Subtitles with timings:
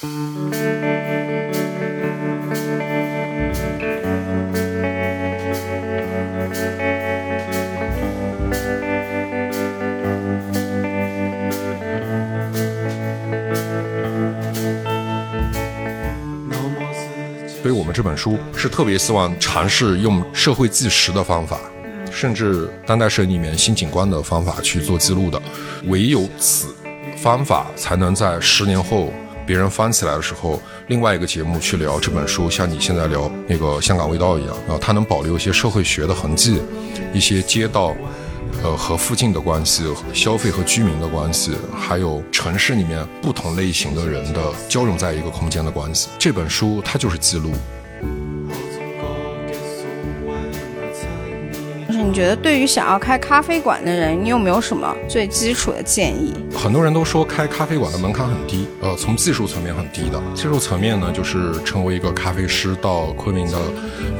[0.00, 0.08] 所
[17.66, 21.60] 以我们这本书是特别希望尝试用社会纪实的方法，
[22.10, 25.38] 甚至当代摄影里面新景观的方法去做记录的。
[25.88, 26.74] 唯有此
[27.18, 29.12] 方法，才能在十年后
[29.50, 36.62] 别人翻起来的时候，另外一个节目去聊这本书，像你现在聊那个香港味道一样啊，它能保留一些社会学的痕迹，
[37.12, 37.96] 一些街道。
[38.62, 47.52] 呃，和附近的关系、消费和居民的关系，还有城市里面不同类型的人的交融在一个空间的关系，这本书它就是记录。
[52.10, 56.34] 你觉得对于想要开咖啡馆的人，你有没有什么最基础的建议？
[56.52, 60.20] 很多人都说开咖啡馆的门槛很低，呃，从技术层面很低的。
[60.34, 63.58] 技术层面呢，就是成为一个咖啡师，到昆明的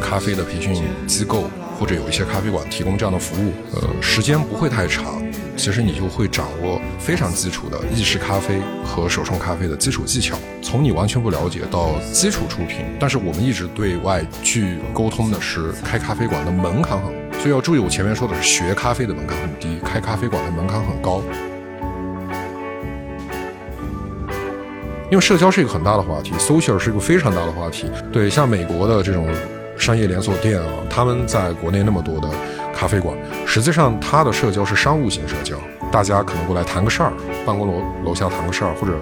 [0.01, 0.73] 咖啡的培训
[1.09, 1.51] 机构。
[1.81, 5.23] 或者有一些咖啡馆提供这样的服务，呃，时间不会太长，
[5.57, 10.37] 其实你就会掌握非常基础的意式咖啡和手冲咖啡的基础技巧。
[10.61, 21.23] 从你完全不了解到基础出品，但是我们一直对外去沟通的是开咖啡馆的门槛很，所以要注意我前面说的是学咖啡的门槛很低，开咖啡馆的门槛很高。
[25.11, 27.91] 因为社交是一个很大的话题，social 是一个非常大的话题。
[28.13, 29.27] 对，像美国的这种。
[29.79, 32.29] 商业连锁店啊，他们在国内那么多的
[32.71, 35.57] 咖啡馆，实际上它的社交是商务型社交，
[35.91, 37.11] 大家可能过来谈个事儿，
[37.47, 38.93] 办公楼楼下谈个事儿，或者，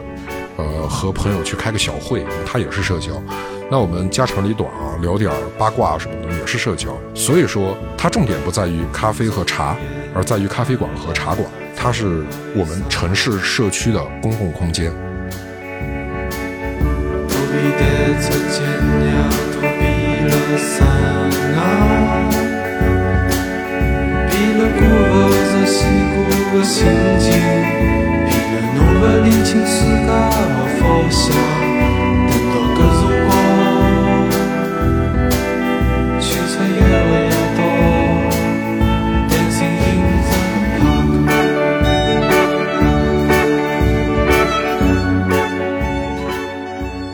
[0.56, 3.20] 呃，和朋友去开个小会，它也是社交。
[3.70, 6.88] 那我们家长里短啊，聊点八卦什么的也是社交。
[7.14, 9.76] 所以说，它重点不在于咖啡和茶，
[10.14, 12.24] 而在于咖啡馆和茶馆，它是
[12.56, 14.90] 我们城市社区的公共空间。
[20.56, 20.88] 山
[21.58, 21.60] 啊，
[24.30, 24.80] 披了孤
[25.12, 26.16] 后日西古
[26.56, 26.76] 的心
[27.20, 27.28] 情，
[28.26, 30.10] 披了侬的年轻世界的
[30.80, 31.77] 方向。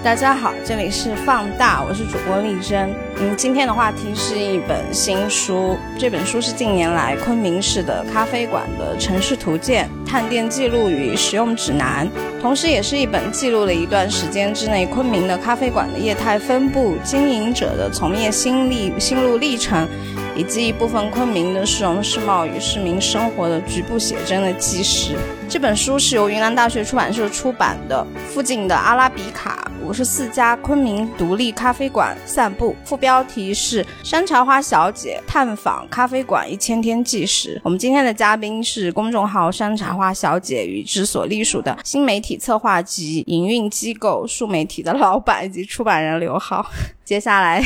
[0.05, 2.95] 大家好，这里是放大，我是主播丽珍。
[3.17, 12.07] 嗯，今天的话题是一本新书，这本书是近年来昆明市的咖啡馆的城市图鉴、探店记录与使用指南，
[12.43, 19.89] 同时也是一本记录了一段时间之内昆明的咖啡馆的业态分布、经营者的从业心历心路历程。
[20.37, 25.17] 以及一部分昆明的市容市貌与市民生活的局部写真的纪实。
[25.49, 28.05] 这本书是由云南大学出版社出版的。
[28.33, 37.57] 附近的阿拉比卡五十四家昆明独立咖啡馆散步，副标题是《山茶花小姐探访咖啡馆一千天纪实》。
[37.63, 46.65] 我们今天的嘉宾是公众号“山茶花小姐”与之所隶属的新媒体策划及营运机构数媒体的老板以及出版人刘浩。
[47.05, 47.63] 接下来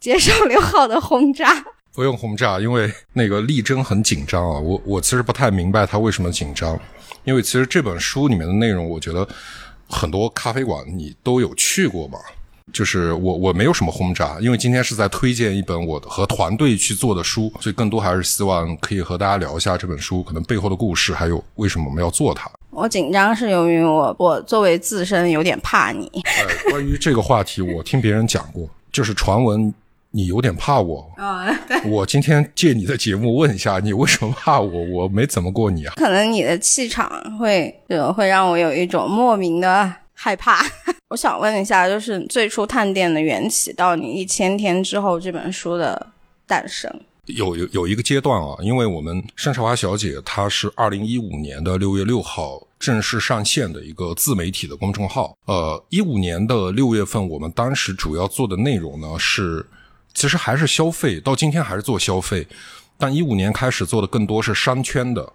[0.00, 1.64] 接受刘浩的轰炸。
[1.94, 4.58] 不用轰炸，因为那个力争很紧张啊。
[4.58, 6.78] 我我其实不太明白他为什么紧张，
[7.24, 9.26] 因为其实这本书里面的内容，我觉得
[9.90, 12.18] 很多咖啡馆你都有去过吗。
[12.72, 22.48] 就是我我没有什么轰炸，因为今天是在推荐一本我和团队去做的书，所以更多还是希望可以和大家聊一下这本书可能背后的故事，还有为什么我们要做它。
[22.70, 26.08] 我紧张是由于我我作为自身有点怕你。
[26.14, 29.74] 呃，关于这个话题，我听别人讲过，就是传闻。
[30.12, 31.48] 你有点怕我啊？
[31.68, 34.84] 对，我今天借你的节目问一下，你为什么怕我？
[34.90, 35.94] 我没怎么过你啊。
[35.94, 37.72] 可能你的气场会，
[38.16, 40.64] 会让我有一种莫名的害怕。
[41.10, 46.08] 我想问一下，就是最初探店的缘起，到你一千天之后这本书的
[46.44, 46.92] 诞生，
[47.26, 55.36] 有有有一个阶段啊，因为我们山茶花小姐她是二零一五年的六月六号正式上线的一个自媒体的公众号。
[55.46, 59.64] 呃，一五年的六月份，我们当时主要做的内容呢是。
[60.12, 62.46] 其实还是消费，到今天还是做消费，
[62.98, 65.32] 但一五年开始做的更多是商圈的、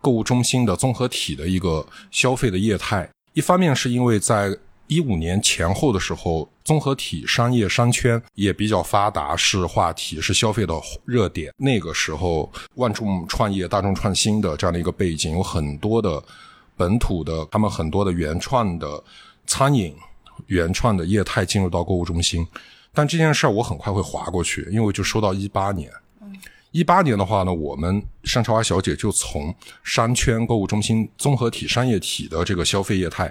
[0.00, 3.08] 购物中心的综合体的一个消费的业态。
[3.32, 4.56] 一方面是因为在
[4.88, 10.74] 一五年前后的时候，综合体商业商圈也比较发达，是话题，是消费的
[11.04, 11.52] 热点。
[11.56, 16.22] 那个时候，万众创业、大众创新的这样的一个背景，有很多的
[16.76, 19.02] 本土的，他们很多的原创的
[19.46, 19.94] 餐饮、
[20.46, 22.46] 原创的业态进入到购物中心。
[22.96, 25.92] 但这件事儿我很快会划过去，因为就说到一八年，
[26.70, 29.54] 一八年的话呢，我们山茶花小姐就从
[29.84, 33.30] 商圈购物中心综合体商业体的这个消费业态，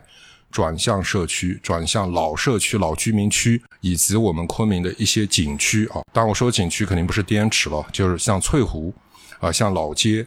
[0.51, 6.03] 转向社区，转向老社区、老居民区，以及我们昆明的一些景区啊。
[6.13, 8.93] 当然，我说景区肯定不是滇池了，就是像翠湖
[9.39, 10.25] 啊，像老街。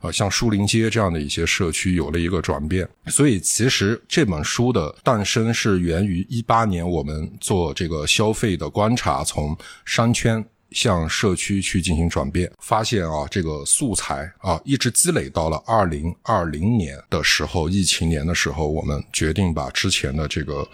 [0.00, 20.68] 啊，像树林街这样的一些社区有了一个转变，所以其实这本书的诞生是源于一八年我们做这个消费的观察，从商圈向社区去进行转变，发现啊，这个素材啊一直积累到了二零二零年的时候，疫情年的时候，我们决定把之前的这个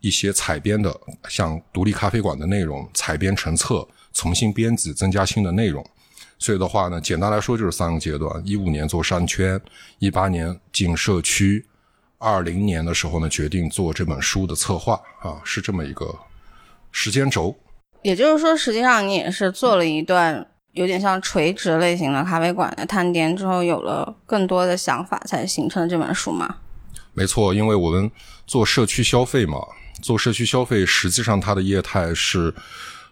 [0.00, 0.94] 一些采编的
[1.28, 5.84] 像独立咖啡馆的内容采编成册，重新编辑，增加新的内容。
[6.38, 9.60] 所以的话呢，简单来说就是三个阶段：一五年做商圈，
[9.98, 11.66] 一八年进社区，
[12.16, 16.14] 二零年的时候呢，决定做这本书的策划啊，是这么一个
[16.92, 17.58] 时间轴。
[18.02, 26.58] 也就是说，实际上你也是做了一段有点像垂直类型的咖啡馆的探店之后，有了更多的想法，才形成了这本书嘛？
[27.14, 28.08] 没错，因为我们
[28.46, 29.58] 做社区消费嘛，
[30.00, 32.54] 做社区消费，实际上它的业态是。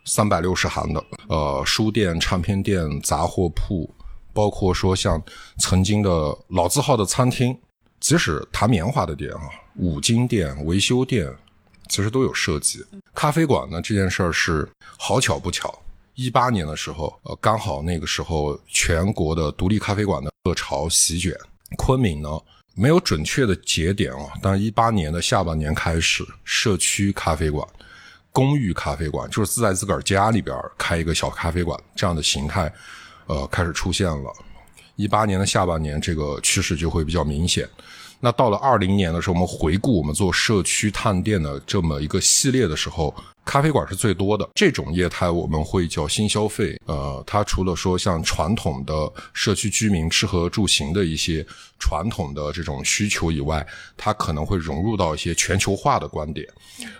[0.06, 3.92] 三百六十行的，呃，书店、唱片店、杂货铺，
[4.32, 5.20] 包括说像
[5.58, 6.10] 曾经的
[6.48, 7.58] 老字号的餐厅，
[7.98, 9.42] 即使弹棉花的店啊，
[9.74, 11.28] 五金店、维修店，
[11.88, 12.84] 其实都有涉及。
[13.14, 15.76] 咖啡馆呢，这件事儿是好巧不巧，
[16.14, 21.34] 一八年的时候，呃，刚好那个时候全国的独立咖啡馆的热潮席卷，
[21.76, 22.30] 昆明呢
[22.76, 27.66] 没有准确的节点啊，但一八年的下半年开始，社区咖啡馆。
[28.36, 32.70] 公寓咖啡馆就是自在自个儿家里边开一个小咖啡馆这样的形态，
[33.24, 34.30] 呃，开始出现了。
[34.94, 37.66] 一八年的下半年，这个趋势就会比较明显。
[38.20, 43.14] 那到了二零年的时候，我们回顾我们做社区探店的这么一个系列的时候。
[43.44, 46.76] 咖啡馆是最多的这种业态，我们会叫新消费。
[46.86, 48.92] 呃，它除了说像传统的
[49.32, 51.46] 社区居民吃喝住行的一些
[51.78, 53.64] 传统的这种需求以外，
[53.96, 56.44] 它可能会融入到一些全球化的观点，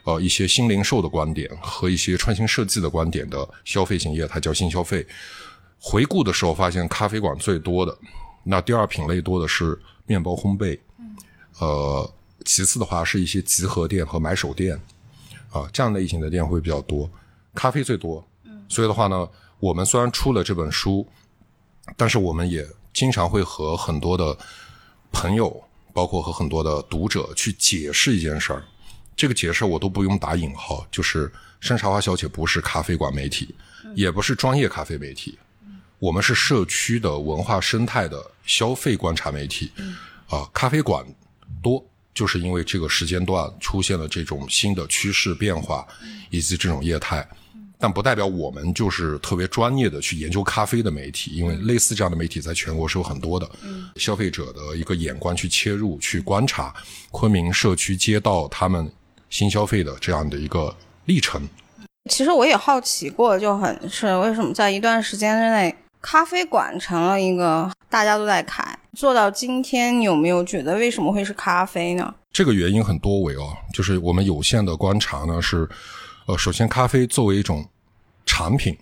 [0.05, 5.05] 呃，一些新零售的观点和一些创新设计的观点的消费型业态叫新消费。
[5.81, 7.99] 回顾的时候发现，咖啡馆最多的，
[8.45, 9.77] 那第二品类多的是
[10.07, 10.79] 面包烘焙，
[11.58, 12.12] 呃，
[12.44, 14.81] 其次的话是一些集合店和买手店。
[15.50, 17.08] 啊，这样类型的店会比较多，
[17.55, 18.23] 咖啡最多。
[18.44, 19.26] 嗯，所以的话呢，
[19.58, 21.06] 我们虽然出了这本书，
[21.97, 24.37] 但是我们也经常会和很多的
[25.12, 25.64] 朋友，
[25.94, 28.62] 包括和很多的读者去解释一件事儿。
[29.17, 33.55] 这个解释我都不用打引号，就是山茶花小姐不是咖啡馆媒体，
[33.94, 35.38] 也不是专业咖啡媒体，
[35.99, 39.73] 我们是社区的文化生态的消费观察媒体。
[40.29, 41.06] 啊，咖啡馆
[41.63, 41.85] 多。
[42.15, 45.87] 就是因为这个时间段出现了这种新的趋势变化，
[46.31, 47.29] 以及这种业态，
[47.79, 53.47] 但不代表我们就是特别专业的去研究咖啡的媒体，因为类似这样的媒体在全国是有很多的。
[53.97, 56.75] 消费者的一个眼光去切入去观察
[57.11, 58.91] 昆明社区街道他们
[59.29, 61.47] 新消费的这样的一个历程。
[62.11, 68.79] 其实我也好奇过，就很是为什么在一段时间之内，咖啡馆成了一个大家都在开。
[68.97, 72.15] 做到今天，你有没有觉得为什么会是咖啡呢？
[72.33, 75.69] 这个原因很多维哦，就是我们有限的观察呢是，
[76.25, 77.63] 呃，首先咖啡作为一种
[78.25, 78.75] 产品，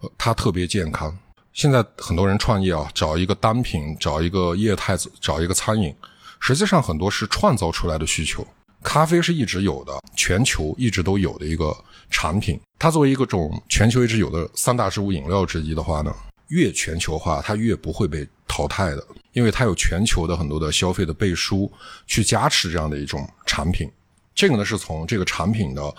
[0.00, 1.14] 呃，它特别健康。
[1.52, 5.94] 现在很多人创业啊，找一个单品，找一个业态，找一个餐饮，
[6.40, 8.46] 实际上很多是创造出来的需求。
[8.82, 11.76] 咖啡是一直有的，全球一直都有的一个
[12.08, 12.58] 产品。
[12.78, 16.10] 它作为一个种全球一直有的三大植物饮料之一的话呢，
[16.48, 19.06] 越全球化，它越不会被淘汰的。
[19.32, 21.70] 因为它有全球的很多的消费的背书
[22.06, 23.90] 去加持这样的一种产品，
[24.34, 25.94] 这个呢是从这个产品的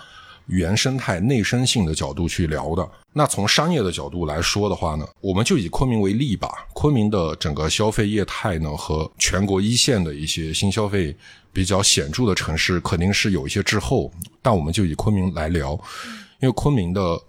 [0.46, 2.88] 原生态内生性的角度去聊的。
[3.12, 6.66] 那从商业的角度来说的话呢，我们就以昆明为例吧。
[6.72, 11.16] 昆明的整个消费业态呢和全国一线的一些新消费
[11.52, 15.72] 比较显著的城市肯定是有一些滞后，但我们就以昆明来聊，
[16.38, 17.20] 因为昆明的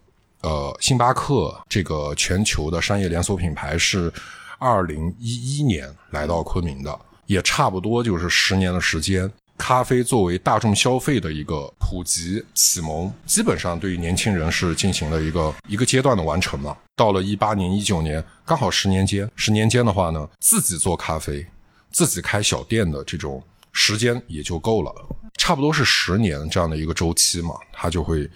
[0.45, 4.13] 呃星巴克这个全球的商业连锁品牌是。
[4.57, 9.29] 二零一一年来到昆明的，也差不多就是十年的时间。
[9.57, 16.75] 咖啡作为大众消费的一个普及启蒙，基本上对于年轻人是进行了一个一个阶段的完成了。
[16.95, 21.45] 到了一八年、一九年，刚好十年间，十年间的话呢，自己做咖啡、
[21.91, 24.91] 自己开小店的这种时间也就够了，
[25.37, 28.27] 差不多是十年这样的一个周期嘛，它就会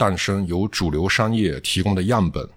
[0.00, 2.48] 诞生由主流商业提供的样本。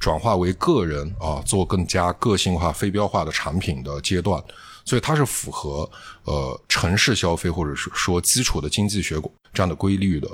[0.00, 4.42] 转化为个人啊，做更加个性化、非标化的产品的阶段，
[4.86, 5.88] 所以它是符合
[6.24, 9.20] 呃城市消费或者是说基础的经济学
[9.52, 10.26] 这样的规律的。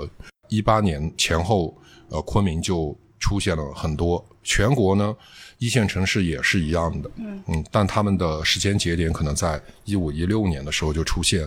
[0.47, 1.75] 一八年前后，
[2.07, 5.13] 呃，昆明就出现了很多，全国呢
[5.57, 11.45] 一线城市也是一样的，嗯但他们的时间节点可能在一五一六年的时候就出现，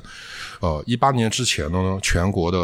[0.61, 2.59] 呃，一八年之前呢，全国的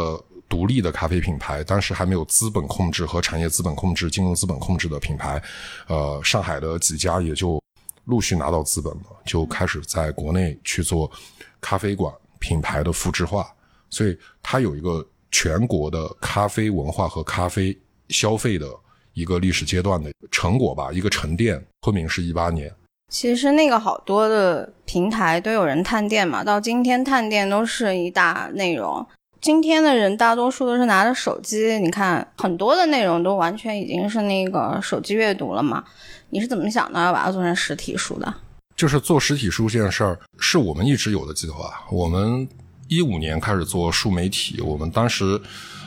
[0.53, 5.41] 独立的咖啡品牌，当时还没有资本控制和产业资本控制、金融资本控制的品牌，
[5.87, 7.59] 呃，上海的几家也就
[8.05, 11.11] 陆续拿到资本了，就开始在国内去做
[11.59, 13.51] 咖啡馆品牌的复制化，
[13.89, 17.75] 所以它有一个全国的咖啡文化和咖啡
[18.09, 18.67] 消费的
[19.13, 21.59] 一个历史阶段的成果吧，一个沉淀。
[21.81, 22.71] 昆明是一八年，
[23.11, 29.03] 其实那个好多的平台都有人探店嘛，到今天探店都是一大内容。
[29.43, 35.83] 今天的人大多数都是拿着手机，你看很多的内容都完全已经是那个手机阅读了嘛。
[36.29, 38.33] 你是怎么想的要把它做成实体书的？
[38.77, 41.73] 就是做实体书这件事儿，是我们一直有的计划。
[41.91, 42.47] 我们
[42.87, 45.37] 一五年开始做数媒体，我们当时，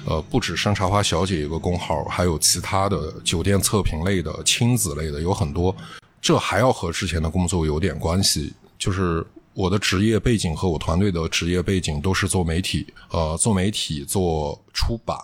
[0.06, 5.74] 呃，不止山茶花小姐一个公号，还有其他的酒店测评类的、亲子类的，有很多。
[6.20, 15.16] 这还要和之前的工作有点关系，就是我的职业背景和我团队的职业背景都是做媒体，呃，做媒体、做出版，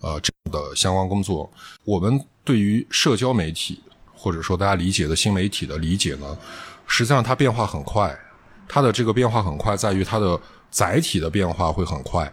[0.00, 1.52] 呃，这样的相关工作。
[1.84, 3.78] 我们对于社交媒体，
[4.14, 6.38] 或者说大家理解的新媒体的理解呢，
[6.86, 8.18] 实际上它变化很快，
[8.66, 10.40] 它的这个变化很快，在于它的
[10.70, 12.32] 载体的变化会很快。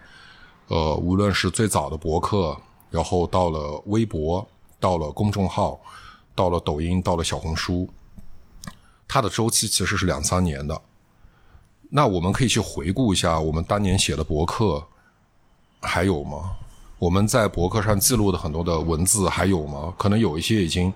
[0.67, 2.57] 呃，无论是最早的博客，
[2.89, 4.47] 然后到了微博，
[4.79, 5.81] 到了公众号，
[6.33, 7.89] 到了抖音，到了小红书，
[9.05, 10.81] 它的周期其实是两三年的。
[11.89, 14.83] 那我们可以去回顾一下我们当年写的博客，
[15.81, 16.51] 还有吗？
[16.99, 19.93] 我们在博客上记录的很多的文字还有吗？
[19.97, 20.93] 可能有一些已经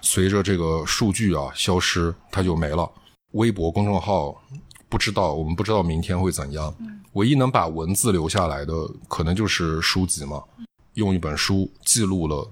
[0.00, 2.88] 随着这个数据啊消失，它就没了。
[3.32, 4.40] 微博公众号
[4.88, 6.72] 不知道，我们不知道明天会怎样。
[7.14, 8.72] 唯一能把文字留下来的，
[9.08, 10.42] 可能就是书籍嘛。
[10.94, 12.48] 用一本书记录了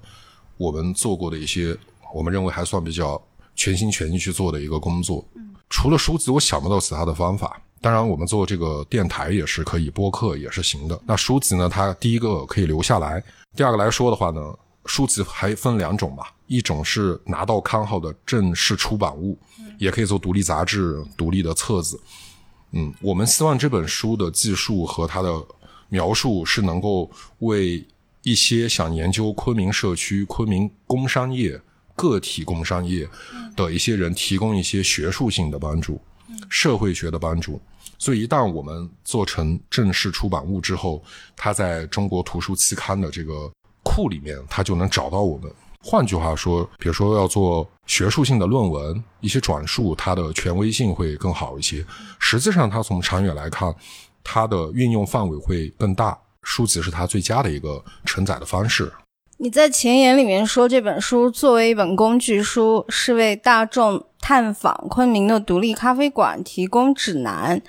[0.56, 1.76] 我们做过的一些，
[2.12, 3.22] 我们认为还算比较
[3.54, 5.24] 全心全意去做的一个工作。
[5.70, 7.60] 除了书籍，我想不到其他的方法。
[7.84, 10.98] 当然，我们做这个电台也是可以，播客也是行的。
[11.04, 11.68] 那书籍呢？
[11.68, 13.22] 它第一个可以留下来，
[13.54, 14.40] 第二个来说的话呢，
[14.86, 19.36] 书籍还分两种吧，一种是拿到刊号的正式出版物，
[19.76, 22.00] 也可以做独立杂志、独立的册子。
[22.70, 25.30] 嗯，我们希望这本书的记述和它的
[25.90, 27.10] 描述是能够
[27.40, 27.86] 为
[28.22, 31.60] 一些想研究昆明社区、昆明工商业、
[31.94, 33.06] 个体工商业
[33.54, 36.00] 的一些人提供一些学术性的帮助、
[36.48, 37.60] 社会学的帮助。
[38.04, 41.02] 所以，一旦我们做成正式出版物之后，
[41.34, 43.50] 它在中国图书期刊的这个
[43.82, 45.50] 库里面，它就能找到我们。
[45.82, 51.82] 换句话说，比如说要做学术性的论文，一些转述，它的权威性会更好一些。
[52.18, 53.74] 实际上，它从长远来看，
[54.22, 56.18] 它的运用范围会更大。
[56.42, 58.92] 书籍是它最佳的一个承载的方式。
[59.38, 67.62] 你在前言里面说，这本书作为一本工具书，是为大众探访昆明的独立咖啡馆提供指南。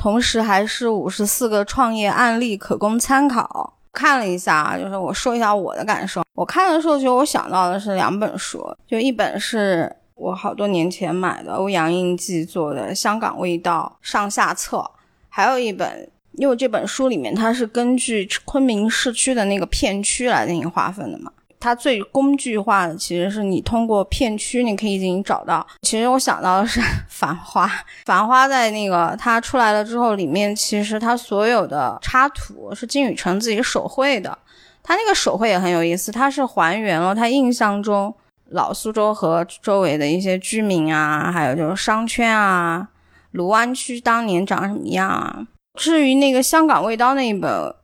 [0.00, 3.76] 同时还是五十四个创业案例可供参考。
[3.92, 6.22] 看了一下，就是我说一下我的感受。
[6.34, 14.90] 我看的时候，其实我想到的是两本书，就一本是我好多年前买的欧阳应季做的《香港味道》上下册，
[15.28, 21.30] 还有一本，因为这本书里面它是根据昆明市区的那个片区来进行划分的嘛。
[21.60, 25.64] 它最工具化的其实是你通过片区，你可以进行找到。
[25.82, 27.66] 其实我想到的是 《繁花》，
[28.06, 34.36] 《繁花》在那个它出来了之后，里面其实它所有的插图是金宇澄自己手绘的。
[34.82, 38.12] 他那个手绘也很有意思，它是还原了他印象中
[38.48, 42.88] 老苏州和周围的一些居民啊，还有就是商圈啊，
[43.32, 45.46] 卢湾区当年长什么样啊。
[45.74, 47.74] 至于那个香港味道那一本。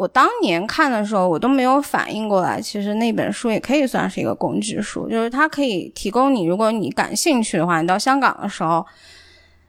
[0.00, 8.86] 我当年看的时候，我都没有反应过来，其实那本书也可以算是一个工具书，就是它可以提供你，如果你感兴趣的话，你到香港的时候，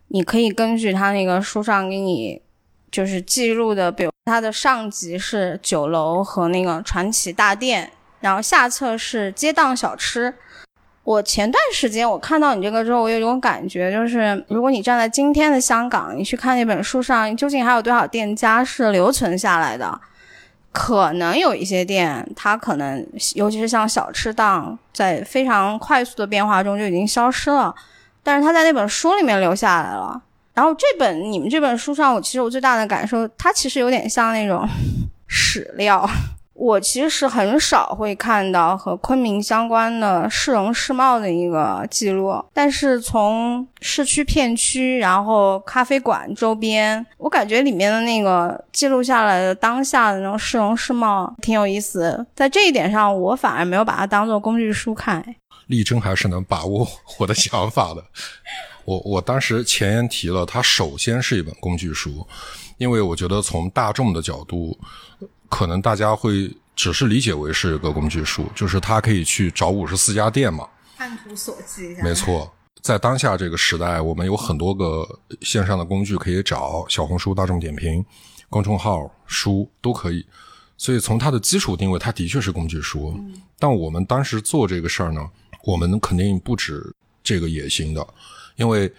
[0.07, 2.41] 你可以根据它那个书上给你
[2.89, 10.33] 就是记录的，比如它的上集是酒楼和那个传奇大店，然后下册是街档小吃。
[11.03, 19.99] 我前段时间我看到你这个之后，我有一种感觉，就是如果你站在今天的香港，你去看那本书上，究竟还有多少店家是留存下来的？
[20.71, 27.73] 可能有一些店，它可能，尤其是像小吃档，在非常快速的变化中就已经消失了。
[28.23, 30.21] 但是它在那本书里面留下来了。
[30.53, 34.67] 然后这本你们这本书上，我其实我最大的感受，它其实有点像那种
[35.27, 36.09] 史料。
[36.61, 52.23] 我其实很少会看到和昆明相关的市容市貌的一个记录，但是从市区片区，然后咖啡馆周边，我感觉里面的那个记录下来的当下的那种市容市貌挺有意思。
[52.35, 55.35] 在这一点上，我反而没有把它当做工具书看。
[55.65, 56.87] 力争还是能把握
[57.17, 58.03] 我的想法的。
[58.85, 62.27] 我我当时前言提了，它首先是一本工具书，
[62.77, 64.77] 因为我觉得从大众的角度，
[65.51, 70.67] 可能大家会只是理解为是一个工具书，就是它可以去找五十四家店嘛。
[70.97, 72.01] 按图索骥。
[72.01, 72.49] 没错，
[72.81, 78.03] 在当下这个时代，我们有很多个线上的工具可以找，小红书、大众点评、
[78.49, 80.25] 公众号、书都可以。
[80.77, 83.13] 所以从它的基础定位，它的确是工具书。
[83.59, 85.29] 但我们当时做这个事儿呢，
[85.65, 86.81] 我们肯定不止
[87.21, 88.07] 这个野心的。
[88.55, 88.91] 因为，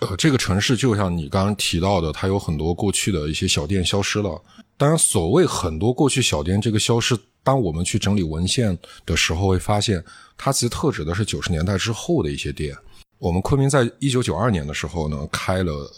[0.00, 4.42] 呃，这个城市就像你刚刚提到的，它有很多过去的一些小店消失了。
[4.76, 8.76] 当然，所谓很多过去小店这个消失，当我们去整理文献
[9.06, 10.02] 的时候，会发现
[10.36, 12.76] 它其实特指的是九十年代之后的一些店。
[13.18, 15.88] 我们昆明在一九九二年的时候呢，开了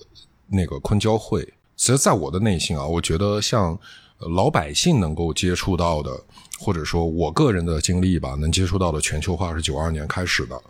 [0.49, 1.43] 那个昆交会。
[1.77, 3.79] 其实，在我的内心啊，我觉得像
[4.19, 6.11] 老百姓能够接触到的，
[6.59, 10.61] 或者说我个人的经历吧，能接触到的全球化是九二年开始的。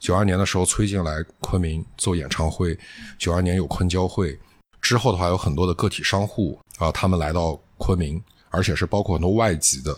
[0.00, 2.78] 九二年的时候，崔健来昆明做演唱会。
[3.18, 4.38] 九二年有昆交会，
[4.80, 9.96] 之后的话有很多的个体商户啊，他们来到昆明，而且是包括很多外籍的，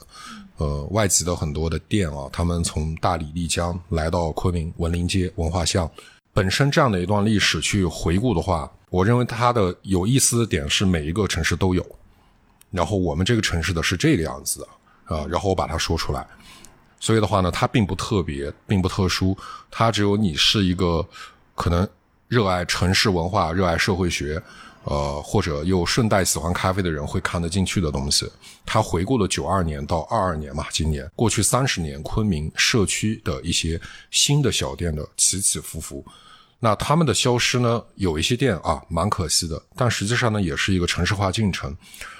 [0.56, 5.90] 呃，外籍的很多的店啊，他们从大理、丽江来到昆明文林街文化巷。
[6.32, 11.84] 本身这样的一段历史去回顾的话，我认为它的有意思的点是每一个城市都有。
[12.70, 14.66] 然后我们这个城市的是这个样子
[15.06, 16.24] 啊，然后我把它说出来。
[17.00, 19.36] 所以的话呢，它并不特别，并不特殊，
[19.70, 21.04] 它只有你是一个
[21.56, 21.86] 可能
[22.28, 24.40] 热爱城市文化、热爱社会学，
[24.90, 28.28] 呃，或者又顺带喜欢咖啡的人会看得进去的东西。
[28.66, 33.80] 它回顾了九二年到二二年嘛，今年过去三十年昆明社区的一些
[34.10, 36.04] 新的小店的起起伏伏。
[36.58, 41.74] 那他们的消失呢，有一些店啊，蛮可惜的，但实际上呢，也是一个城市化进程，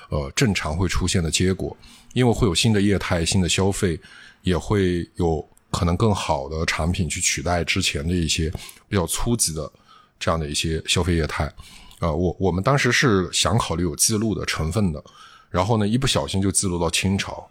[0.08, 1.76] 呃，正常会出现的结果，
[2.14, 4.00] 因为会有新的业态、新的消费。
[4.42, 8.50] 也会有可能更好的产品去取代之前的一些
[8.88, 9.70] 比较初级的
[10.18, 11.52] 这样的一些消费业态，
[12.00, 15.02] 呃，我我们当时是想考虑有记录的成分的，
[15.50, 17.48] 然后呢，一不小心就记录到清朝，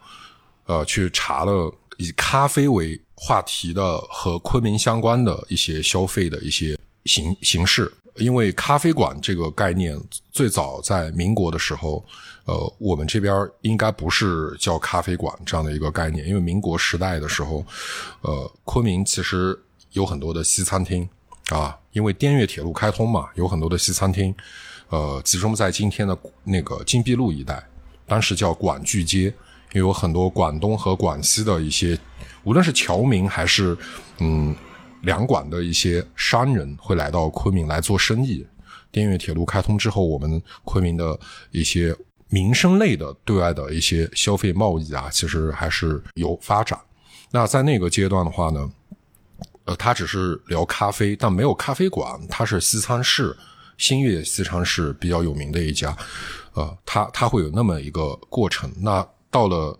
[0.66, 7.92] 呃，去查了以咖啡为话题的和昆明相关的一些消费的一些形形式。
[8.16, 9.98] 因为咖啡馆这个概念
[10.30, 12.04] 最早在民国的时候，
[12.44, 16.28] 呃，我们这边应该不是叫咖啡馆这样的一个概念。
[16.28, 17.66] 因为民国时代的时候，
[18.22, 19.58] 呃，昆明其实
[19.92, 21.08] 有很多的西餐厅
[21.50, 24.34] 啊，因为滇越铁路开通嘛，有很多的西餐厅，
[24.90, 27.64] 呃，集中在今天的那个金碧路一带，
[28.08, 29.34] 当时叫广聚街，
[29.74, 31.98] 也有很多广东和广西的一些，
[32.44, 33.78] 无论是侨民还是
[34.20, 34.56] 嗯。
[35.04, 38.46] 两广的一些商人会来到昆明来做生意。
[38.92, 41.18] 滇越铁路开通之后，我们昆明的
[41.52, 41.96] 一些
[42.28, 46.78] 民生类的对外的一些消费贸易啊，其实还是有发展。
[47.32, 48.70] 那在那个阶段的话呢，
[49.70, 52.20] 呃，他只是聊咖啡，但没有咖啡馆。
[52.28, 53.38] 它是西餐室，
[53.78, 55.96] 新月西餐室比较有名的一家。
[56.54, 58.74] 呃，他他会有那么一个过程。
[58.78, 59.80] 那到了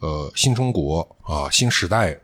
[0.00, 2.18] 呃新中国啊新时代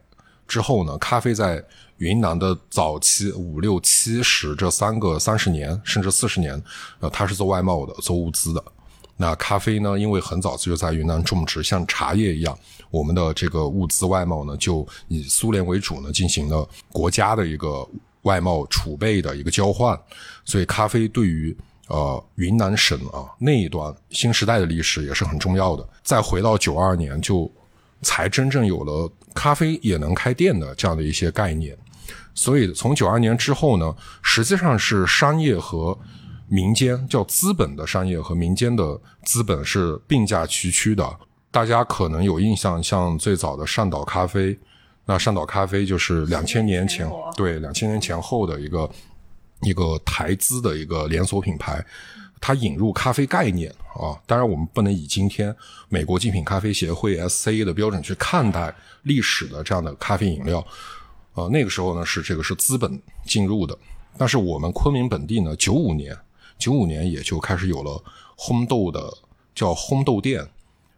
[0.49, 1.65] 之后呢，咖啡在
[1.99, 6.61] 云南的早期五六七十这三个三十年甚至四十年，
[6.99, 8.61] 呃，它是做外贸的，做物资的。
[9.17, 12.59] 那咖啡呢，因为很早就在云南种植，像茶叶一样，
[12.95, 17.85] 我们的这个物资外贸呢，就以苏联为主呢，进行了国家的一个
[18.23, 20.01] 外贸储备的一个交换。
[20.45, 21.57] 所以，咖啡对于
[21.89, 25.85] 呃云南省啊那一段新时代的历史也是很重要的。
[26.05, 27.51] 再回到九二年，就
[28.01, 31.77] 才真正有了咖啡也能开店的这样的一些概念。
[32.33, 35.99] 所以，从九二年之后呢，实际上是商业和
[36.47, 41.05] 民间叫资本的商业和民间的资本是并驾齐驱的。
[41.55, 44.59] 大家可能有印象，像最早的上岛咖啡，
[45.05, 48.91] 那上岛咖啡就是两千年前对两千年前后的一个
[49.63, 51.81] 一个台资的一个连锁品牌，
[52.41, 54.19] 它引入咖啡概念啊。
[54.27, 55.55] 当然，我们不能以今天
[55.89, 60.67] 美国精品咖啡协会 SCA 的标准去看待历史的这样的咖啡饮料。
[61.35, 63.79] 呃，那个时候呢是这个是资本进入的，
[64.19, 66.19] 但是我们昆明本地呢，九五年，
[66.59, 68.03] 九五年也就开始有了
[68.37, 69.09] 烘豆的
[69.55, 70.45] 叫烘豆店，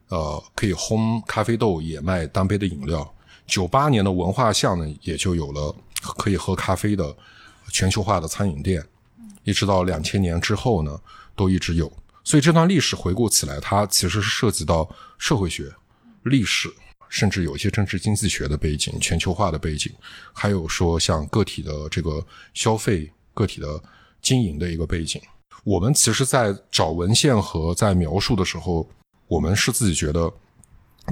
[0.08, 3.14] 呃，可以烘咖啡豆，也卖单杯的饮料。
[3.46, 5.74] 九八年的文化巷呢，也就有了
[6.18, 7.16] 可以喝咖啡的
[7.70, 8.84] 全球化的餐饮店，
[9.44, 11.00] 一直到两千年之后呢，
[11.34, 11.90] 都一直有。
[12.24, 14.88] 所以这段历史回顾起来，它其实是涉及到
[15.18, 15.72] 社会学、
[16.24, 16.72] 历史。
[17.08, 19.92] 甚至有一些政治经济学的背景、全球化的背景，
[20.32, 23.80] 还有说像个体的这个消费、个体的
[24.20, 25.22] 经营的一个背景。
[25.62, 28.90] 我们其实，在找文献和在描述的时候，
[29.28, 30.32] 我们是自己觉得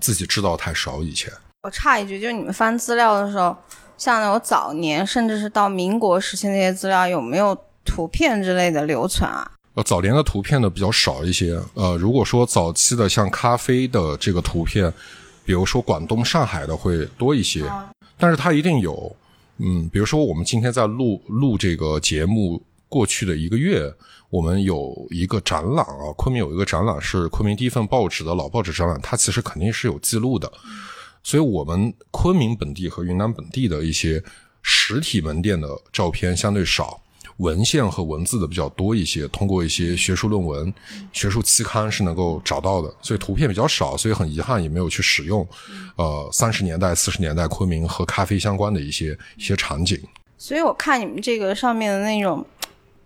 [0.00, 1.02] 自己知道太少。
[1.02, 3.56] 以前我插一句，就是你们翻资料的时候，
[3.96, 9.50] 像那种早年甚至是到民国时期那些资料，有没有图片之类的留存啊？
[9.74, 11.58] 呃，早年的图片呢比较少一些。
[11.74, 14.92] 呃，如果说早期的像咖啡的这个图片，
[15.44, 17.64] 比如说广东、上海的会多一些，
[18.16, 19.14] 但是它一定有。
[19.58, 22.62] 嗯，比如说我们今天在录录这个节目，
[22.94, 23.92] 过去的一个月，
[24.30, 30.48] 我们有一个展览啊，昆明有一个展览是昆明第一份报纸的老报纸展览，它其实肯定是有记录的。
[31.24, 34.22] 所以，我们昆明本地和云南本地的一些
[34.62, 37.00] 实体门店的照片相对少，
[37.38, 39.26] 文献和文字的比较多一些。
[39.28, 40.72] 通过一些学术论文、
[41.12, 45.44] 学术期刊是能够找到的，所以图片比较少，所以很遗憾也没有去使用。
[45.96, 50.00] 呃，三十年代、四十年代昆明和咖啡相关的一些一些场景。
[50.36, 52.44] 所以我看你们这个上面的那种，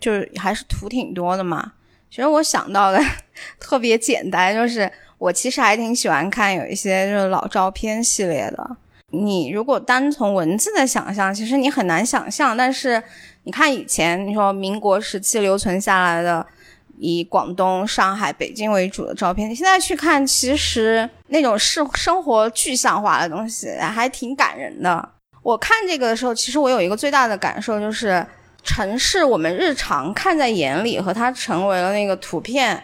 [0.01, 1.73] 就是还是图挺多的嘛。
[2.11, 3.01] 其实我想到的
[3.61, 4.91] 特别简单，就是。
[5.19, 8.77] 我其实还挺喜欢看有一些就是老照片系列的。
[9.11, 12.57] 你如果单从文字的想象，其实你很难想象。
[12.57, 13.03] 但是
[13.43, 16.47] 你看以前，你说民国时期留存下来的
[16.99, 25.09] 以广东、上海、北京为主的照片，你现在去看，其实那种是生活具象化的东西还挺感人的。
[25.43, 28.25] 我看这个的时候，其实我有一个最大的感受就是，
[28.63, 32.83] 城市我们日常看在眼里和它成为了那个图片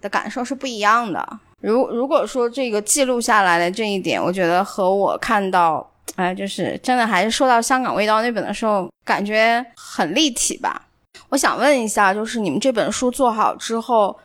[0.00, 1.38] 的感受是不一样的。
[1.60, 10.88] 如如果说这个记录下来的这一点，我觉得和我看到，哎，就是真的还是说到香港味道那本的时候，感觉很立体吧。
[11.28, 14.18] 我想问一下，就是你们这本书做好之后，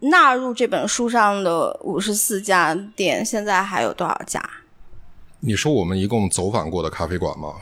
[0.00, 4.42] 纳入这本书上的五十四家店，现在还有多少家？
[5.40, 7.54] 你说我们一共走访过的咖啡馆吗？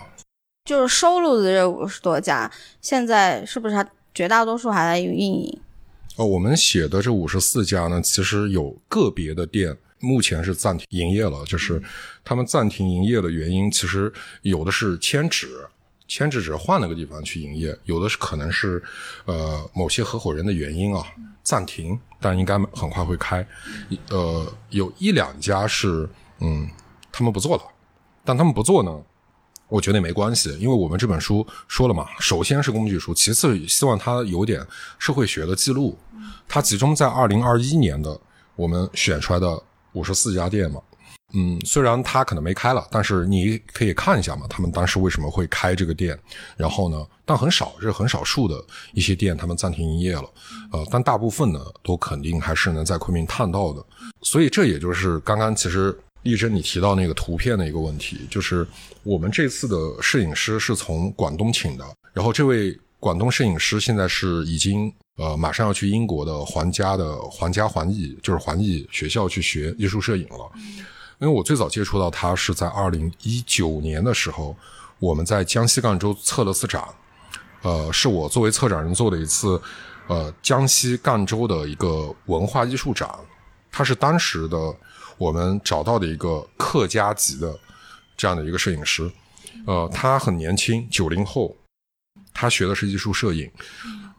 [0.67, 2.51] 就是收录的这五十多家，
[2.83, 5.61] 现在是不是还绝大多数还在运营？
[6.17, 11.45] 哦，我们写的这五十四家呢，其实有个别的店目前是暂停营业了。
[11.45, 11.81] 就是
[12.25, 15.65] 他们暂停营业的原因，其实有的是迁址，
[16.09, 18.83] 迁址只是换了个地方去营业；有的是可能是
[19.27, 21.05] 呃某些合伙人的原因啊
[21.45, 23.47] 暂停，但应该很快会开。
[24.09, 26.09] 呃，有一两家是
[26.41, 26.69] 嗯
[27.13, 27.63] 他们不做了，
[28.25, 29.01] 但他们不做呢。
[29.69, 34.65] 我觉得也没关系，因为我们这本书说了嘛，首先是工具书，其次希望它有点
[34.99, 35.99] 社会学的记录。
[36.49, 38.19] 它集中在二零二一年的
[38.55, 39.61] 我们选出来的
[39.93, 40.81] 五十四家店嘛，
[41.35, 46.17] 嗯，虽然它可能没开了，但是你可以看一下嘛，他们当时为什么会开这个店，
[46.57, 50.25] 然后呢，但很少，这是很少数的一些店，他们暂停营业了，
[50.71, 53.85] 呃，但大部分呢，都肯定还是能在昆明看到的，
[54.23, 55.99] 所以这也就是刚刚其实。
[56.27, 58.67] 丽珍，你提到那个图片的一个问题，就是
[59.05, 70.51] 我们这次的摄影师是从广东请的，然后这位广东摄影师现在是已经呃马上要去英国的皇家的皇家环艺，就是环艺学校去学艺术摄影了。
[71.21, 74.57] 因为我最早接触到他是在二零一九年的时候，
[74.99, 76.83] 我们在江西赣州策了次展，
[77.63, 79.61] 呃，是我作为策展人做的一次
[80.09, 83.09] 呃江西赣州的一个文化艺术展，
[83.71, 84.75] 他是当时的。
[85.19, 87.59] 我们找到的一个客家籍的
[88.17, 89.11] 这样的一个摄影师，
[89.67, 91.57] 呃，他很年轻，九零后，
[92.35, 93.51] 他学的是艺术摄影。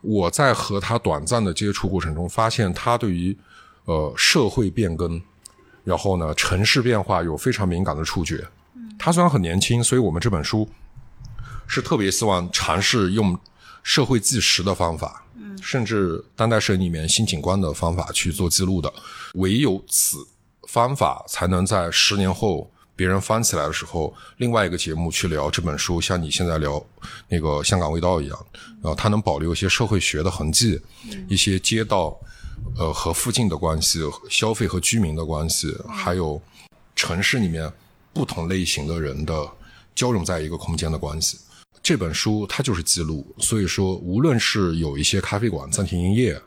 [0.01, 3.37] 我在和他短暂的接触过程中，发现他对于
[3.85, 5.21] 呃社会变更，
[5.83, 8.47] 然后呢城市变化有非常敏感的触觉。
[8.97, 10.67] 他虽然很年轻，所以我们这本书
[11.67, 13.37] 是特别希望尝试用
[13.83, 15.23] 社会纪实的方法，
[15.61, 18.91] 甚至当代摄影里面新景观的方法去做记录的。
[19.35, 20.25] 唯有此。
[20.67, 26.83] 方法才能在十年后别人翻起来的时候，另外一个节目去聊这本书，像你现在聊
[27.29, 28.45] 那个香港味道一样，
[28.81, 30.79] 然后它能保留一些社会学的痕迹，
[31.27, 32.19] 一些街道
[32.77, 36.41] 呃和附近的关系，消费和居民的关系，还有
[36.95, 37.71] 城市里面
[38.13, 39.47] 不同类型的人的
[39.95, 41.37] 交融在一个空间的关系。
[41.83, 46.41] 这本书它就是记录，所以说无论是有一些咖啡馆暂停营业，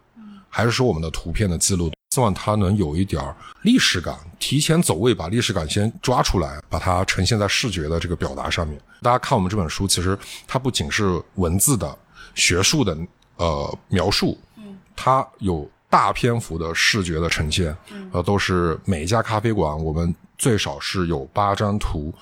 [0.49, 1.91] 还是说我们的图片的记录。
[2.13, 3.23] 希望它能有一点
[3.63, 8.77] 历史感，提前走位，把历史感先抓出来，把它呈现在视觉的这个表达上面。
[9.01, 11.97] 大家看我们这本书，其实它不仅是文字的、
[12.35, 12.99] 学术的
[13.37, 17.77] 呃描述，嗯，它有大篇幅的视觉的呈现，
[18.11, 22.13] 呃，都是每一家咖啡馆，我们最少是有八张图，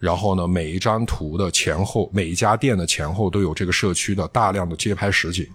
[0.00, 5.46] 然后呢，每一张图的前后，每一家店的前后都有这个社区的大量的街拍实景，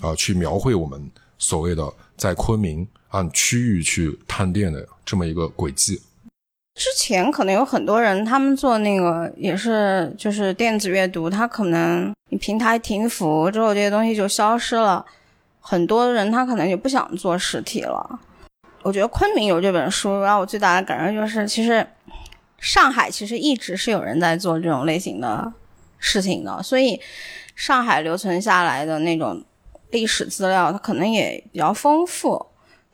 [0.00, 2.88] 啊，去描绘我们所谓的在昆明。
[3.10, 6.02] 按区域去探店的这么一个轨迹。
[6.74, 15.04] 之前可能有很多人，他们做那个也是就是电子阅读，他可能你平台停服之后，这些东西就消失了。
[15.58, 18.20] 很多人他可能就不想做实体了。
[18.82, 21.84] 我觉得昆明有这本书，让我最大的感受就是，其实
[22.58, 25.52] 上海其实一直是有人在做这种类型的
[25.98, 27.00] 事情的，所以
[27.54, 29.42] 上海留存下来的那种
[29.90, 32.46] 历史资料，它可能也比较丰富。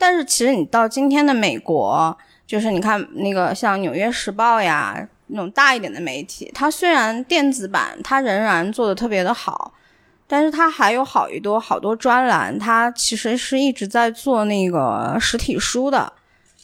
[0.02, 9.72] 但是其实你到今天的美国，就是你看那个像《纽约时报》呀那种大一点的媒体，它虽然电子版它仍然做的特别的好，
[10.26, 16.12] 但是它还有好一多好多专栏，它其实是一直在做那个实体书的。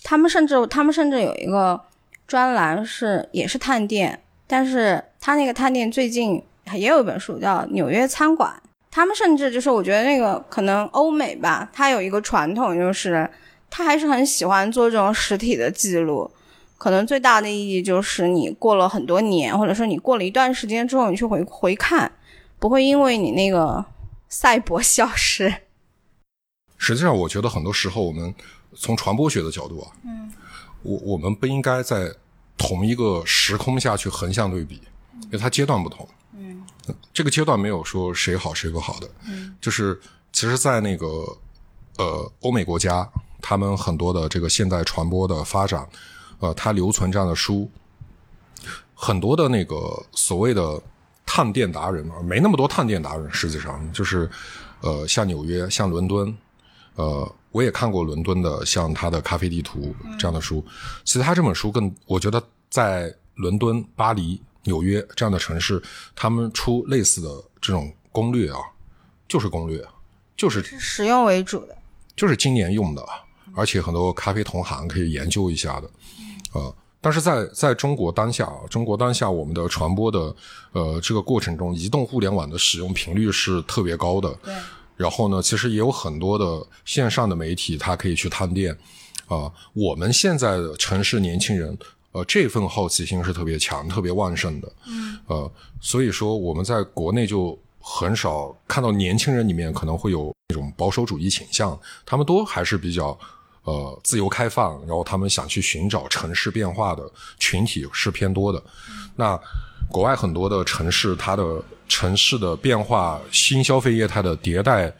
[0.03, 1.81] 他们甚至他们甚至有一个
[2.27, 6.43] 专栏是也是探店，但是他那个探店最近
[6.75, 8.53] 也有一本书叫《纽约餐馆》。
[8.91, 13.29] 他们甚至就是我觉得那个可能欧美吧，它有一个传统，就是
[13.71, 16.31] 他还是很喜欢做这种实体的记录。
[16.77, 22.11] 可能最大的意义就是你过了很多年，或者说你过了一段时间之后，你去回回看，
[22.59, 23.85] 不会因为你那个
[24.29, 25.53] 赛博消失。
[26.77, 28.35] 实际上，我觉得很多时候我们。
[28.77, 30.31] 从传播学的角度啊，嗯，
[30.83, 32.13] 我我们不应该在
[32.59, 34.75] 同一个时空下去横向对比，
[35.23, 36.18] 因为它阶段不同，嗯，
[37.13, 40.01] 这个阶段没有说谁好谁不好的，嗯，就是
[40.33, 41.07] 其实，在那个
[41.97, 43.09] 呃欧美国家，
[43.41, 45.89] 他们很多的这个现代传播的发展，
[46.39, 47.71] 呃，它留存这样的书，
[48.95, 49.77] 很多的那个
[50.13, 50.83] 所谓的
[51.25, 54.31] 探店达人啊，没那么多探店达人，实际上就是
[54.81, 56.37] 呃，像纽约，像伦敦，
[56.95, 57.35] 呃。
[57.51, 60.63] 我也看过伦敦的像他的《咖啡地图》这样的书，
[61.03, 65.83] 其实他这本书更，我觉得在伦敦、巴黎、纽约这样的城市，
[66.15, 67.29] 他们出类似的
[67.61, 68.61] 这种攻略啊，
[69.27, 69.85] 就是攻略，
[70.37, 71.77] 就是实用为主的，
[72.15, 73.05] 就是今年用的，
[73.57, 75.91] 而且很多咖啡同行可以研究一下的，
[76.53, 80.35] 呃，但是在在中国当下，中国当下我们的传播的
[80.73, 84.55] 呃这个过程中，移动互联网的使用频率是特别高的，对。
[84.97, 88.77] 然后呢，其实也有很多的线上的媒体，它可以去探店，
[89.29, 91.79] 啊，我们现在的城市年轻人，
[92.13, 103.19] 呃，这份好奇心是特别强、特别旺盛的，嗯，呃，所以说我们在国内就很少看到年轻人里面可能会有那种保守主义倾向，他们都还是比较
[103.65, 108.63] 呃自由开放，然后他们想去寻找城市变化的群体是偏多的，
[109.17, 109.39] 那
[109.91, 111.63] 国外很多的城市，它的。
[111.91, 114.93] 城市的变化、新消费业态的迭代，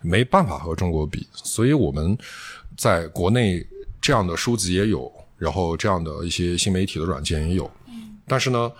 [0.00, 2.16] 没办法和中国比，所以我们
[2.78, 3.62] 在国内
[4.00, 7.70] 这样的书籍也有，然后这样的一些新媒体的软件也有。
[8.26, 8.70] 但是呢，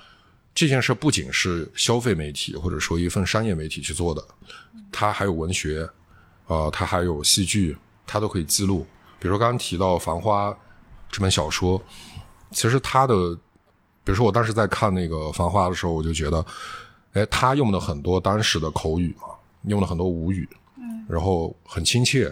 [0.55, 4.25] 这件事不仅是消费媒体或者说一份商业媒体去做的，
[4.91, 5.89] 它还有文学，
[6.47, 8.87] 呃，它还有戏剧，它都可以记录。
[9.19, 10.51] 比如说刚刚提到《繁花》
[11.11, 11.83] 这本小说，
[12.51, 13.35] 其实它的，
[14.03, 16.45] 比如说我当时在看那个《繁花》的时候，我就觉得。
[17.15, 19.29] 哎，他用的很多当时的口语嘛，
[19.69, 22.29] 用了很多吴语，嗯，然后很亲切，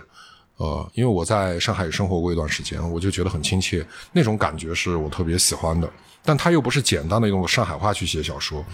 [0.63, 5.91] 呃，因为我在上海生活过一段时间，我就觉得很亲切，那种感觉是我特别喜欢的。
[6.25, 8.65] 但它又不是简单的用上海话去写小说，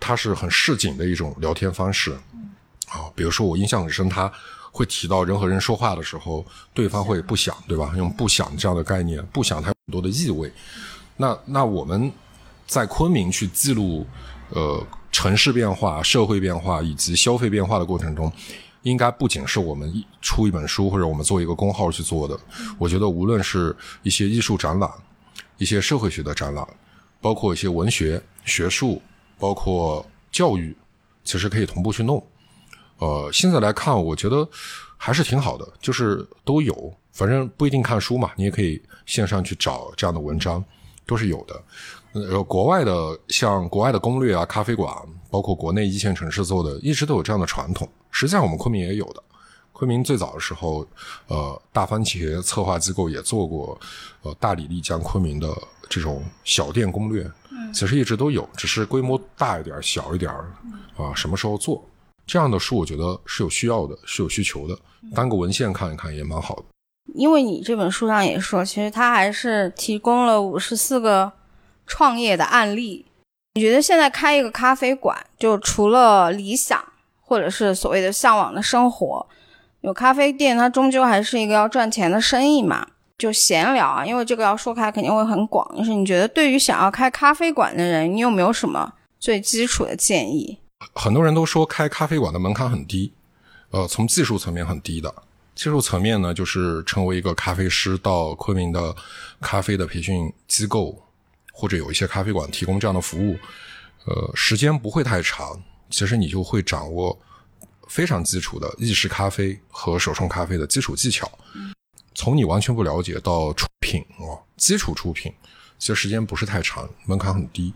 [0.00, 2.12] 它是很市井的一种聊天方式，
[2.90, 4.32] 啊，比如说我印象很深，他
[4.70, 7.92] 会提到人和人说话的时候，对方会不想，对吧？
[7.96, 10.52] 用不想这样的概念，不想它很多的意味。
[11.16, 12.12] 那那我们
[12.68, 14.06] 在昆明去记录，
[14.50, 14.86] 呃。
[15.12, 18.30] 城市变化、社会变化以及消费变化的过程中，
[18.86, 22.38] 应该不仅是我们出一本书或者我们做一个公号去做的。
[22.78, 24.88] 我觉得，无论是一些艺术展览、
[25.58, 26.64] 一些社会学的展览，
[27.20, 29.02] 包括一些文学、学术，
[29.40, 30.72] 包括教育，
[31.24, 32.24] 其实可以同步去弄。
[32.98, 34.48] 呃，现在来看，我觉得
[34.96, 36.94] 还是挺好的，就是都有。
[37.10, 40.64] 反正不一定看书嘛，你也可以线上去找这样的文章，
[41.04, 41.60] 都是有的。
[42.12, 44.90] 呃，国外的像国外的攻略啊，咖啡馆，
[45.30, 47.86] 包括国内一线城市做的，一直都有这样的传统。
[48.10, 49.22] 实际上，我们昆明也有的。
[49.72, 50.86] 昆明最早的时候，
[51.26, 53.78] 呃，大番茄策划机构也做过，
[54.22, 55.54] 呃，大理、丽江、昆明的
[55.90, 57.30] 这种小店攻略。
[57.50, 60.32] 嗯，其实一直都有，只是规模大一点、小一点
[60.96, 61.84] 啊，什么时候做
[62.26, 64.74] 这样的书，我觉得是有需要的，是有需求的。
[65.14, 66.62] 当个文献看一看也蛮好的。
[67.14, 71.30] 因为你这本书上也说，其实它还是提供了五十四个。
[71.86, 73.06] 创业的案例，
[73.54, 76.84] 你觉得现在开一个咖啡馆，就除了理想
[77.20, 79.26] 或者是所谓的向往的生活，
[79.80, 82.86] 有咖啡店，它终究还是一个要赚钱的生意嘛？
[83.18, 85.66] 就闲聊啊，因为这个要说开肯定会很广。
[85.76, 90.58] 就是你觉得对于想要开咖啡馆的人，你有没有什么最基础的建议？
[90.92, 93.12] 很多人都说开咖啡馆的门槛很低，
[93.70, 95.14] 呃，从技术层面很低的。
[95.54, 98.94] 技术层面呢，就是成为一个咖啡师，到昆明的
[99.40, 101.05] 咖啡的培训机构。
[101.58, 103.38] 或者有一些咖啡馆提供这样的服务，
[104.04, 107.18] 呃，时间不会太长，其实你就会掌握
[107.88, 111.30] 非常基础的意式咖啡和手冲咖啡的基础技巧。
[112.14, 115.32] 从你完全不了解到出品哦，基础出品，
[115.78, 117.72] 其实时间不是太长，门槛很低。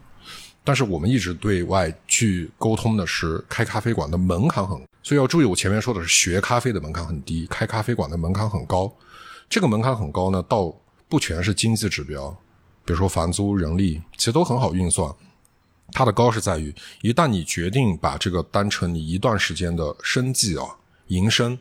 [0.63, 8.95] 但是我们一直对外去沟通的是，开咖啡馆的门槛很，所以要注意，我前面说的是学咖啡的门槛很低，开咖啡馆的门槛很高。
[9.49, 10.71] 这个门槛很高呢，倒
[11.09, 12.37] 不全是经济指标，
[12.91, 15.15] 比如说房租、人力，其实都很好运算。
[15.93, 20.65] 它的高是在于，一旦你决定把这个当成你一段时间的生计啊、
[21.07, 21.57] 营生，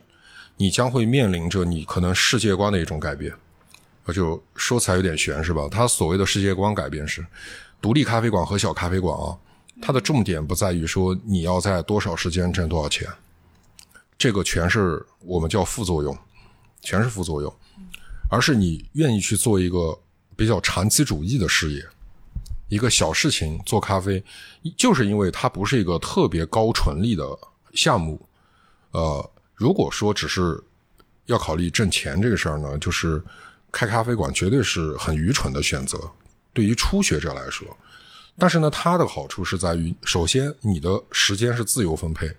[0.56, 3.32] 你将会面临着你可能世界观的一种改变。
[4.06, 5.68] 我就说起来有点悬，是吧？
[5.70, 7.24] 它所谓的世界观改变是。
[7.80, 9.38] 独立咖啡馆和小咖啡馆啊，
[9.80, 13.06] 它的重点不在于说你要在多少时间挣多少钱，
[14.18, 16.18] 这个全是我们叫副作用，
[16.80, 17.54] 全是副作用，
[18.28, 19.96] 而是你愿意去做一个
[20.40, 21.86] 比较长期主义的事业，
[22.68, 24.24] 一个小事情做咖啡，
[24.74, 27.22] 就是因为它不是一个特别高纯利的
[27.74, 28.18] 项目。
[28.92, 30.58] 呃，如果说只是
[31.26, 33.22] 要考虑挣钱这个事儿呢，就是
[33.70, 36.10] 开咖啡馆绝对是很愚蠢的选择。
[36.54, 37.68] 对于初学者来说，
[38.38, 42.34] 但是呢，它的好处是在于，首先你的时间是自由分配，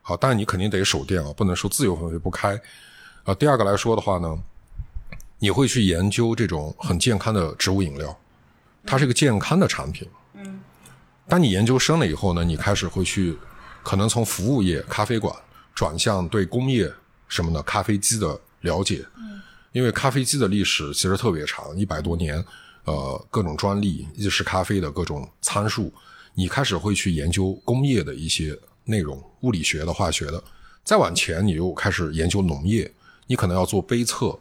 [0.00, 2.56] 好，但你肯定得守店啊，不能说自由分配不开
[3.24, 3.34] 啊。
[3.34, 4.38] 第二个来说的话呢，
[5.42, 8.16] 你会去研究这种很健康的植物饮料，
[8.86, 10.08] 它是一个健康的产品。
[10.34, 10.60] 嗯。
[11.26, 13.36] 当你研究深了以后呢，你开始会去
[13.82, 15.34] 可能从服务业、咖啡馆
[15.74, 16.88] 转向对工业
[17.26, 19.04] 什么的咖啡机的了解。
[19.16, 19.42] 嗯。
[19.72, 22.44] 因为咖啡机的历史其实特别长，一百多年。
[22.84, 25.92] 呃，各种专利、意式咖啡的各种参数，
[26.34, 30.42] 你开始会去研究工业的一些内容，物理学的、化学的。
[30.84, 32.92] 再往前，你又开始研究农业，
[33.26, 34.36] 你可能要做杯测，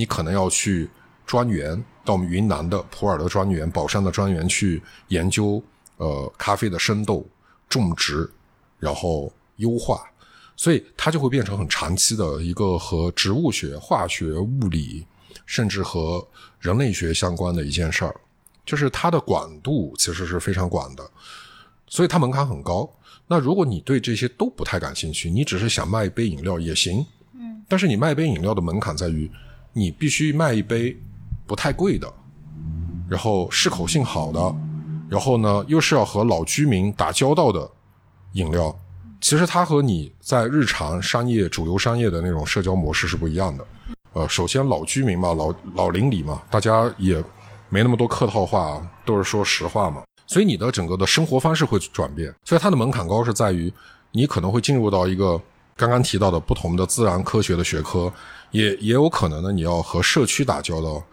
[0.00, 0.88] 你可能要去
[1.26, 5.62] 专员，到我们云南的普洱的专员、宝山的专员去研究
[5.98, 7.26] 呃咖啡的生豆
[7.68, 8.26] 种植，
[8.78, 10.02] 然后优化，
[10.56, 15.06] 所以它就会变成很长期的一个和植物学、化学、物理。
[15.46, 16.24] 甚至和
[16.60, 18.14] 人类学相关的一件事儿，
[18.64, 21.10] 就是它的广度其实是非常广的，
[21.88, 22.88] 所以它门槛很高。
[23.26, 27.64] 那如果你对这些都不太感兴趣，你只是想卖一杯饮料也行，嗯。
[27.68, 29.28] 但是你卖一杯饮料的门槛在于，
[29.72, 30.96] 你必须卖一杯
[31.46, 32.12] 不太贵的，
[33.08, 34.54] 然后适口性好的，
[35.08, 37.70] 然后呢又是要和老居民打交道的
[38.32, 38.76] 饮料。
[39.20, 43.66] 其实它和你在日常商业、主流商业的那种社交模式是不一样的。
[44.14, 47.22] 呃，首先老居民嘛，老老邻里嘛，大家也
[47.68, 50.02] 没那么多客套话，都是说实话嘛。
[50.26, 52.34] 所以你的整个的生活方式会转变。
[52.44, 53.72] 所以它的门槛高是在于，
[54.10, 55.40] 你可能会进入到一个
[55.76, 58.12] 刚刚提到的不同的自然科学的学科，
[58.50, 61.04] 也也有可能呢，你要和社区打交道，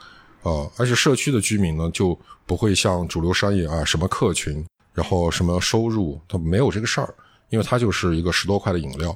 [0.43, 7.13] 呃，而且社区的居民呢就不会像主流商业啊，什么客群，然后什么收入，他没有这个事儿，
[7.49, 9.15] 因为它就是一个十多块的饮料。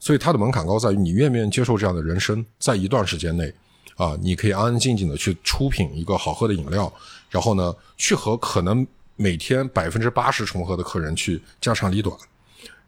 [0.00, 3.54] 所以它的门槛高在于你愿不愿意接受这样的人生，在一段时间内，
[3.94, 6.92] 啊，你可以安安静静的去出品一个好喝的饮料，
[7.30, 12.16] 然后呢，去和可能每天百分之八十重合的客人去家长里短，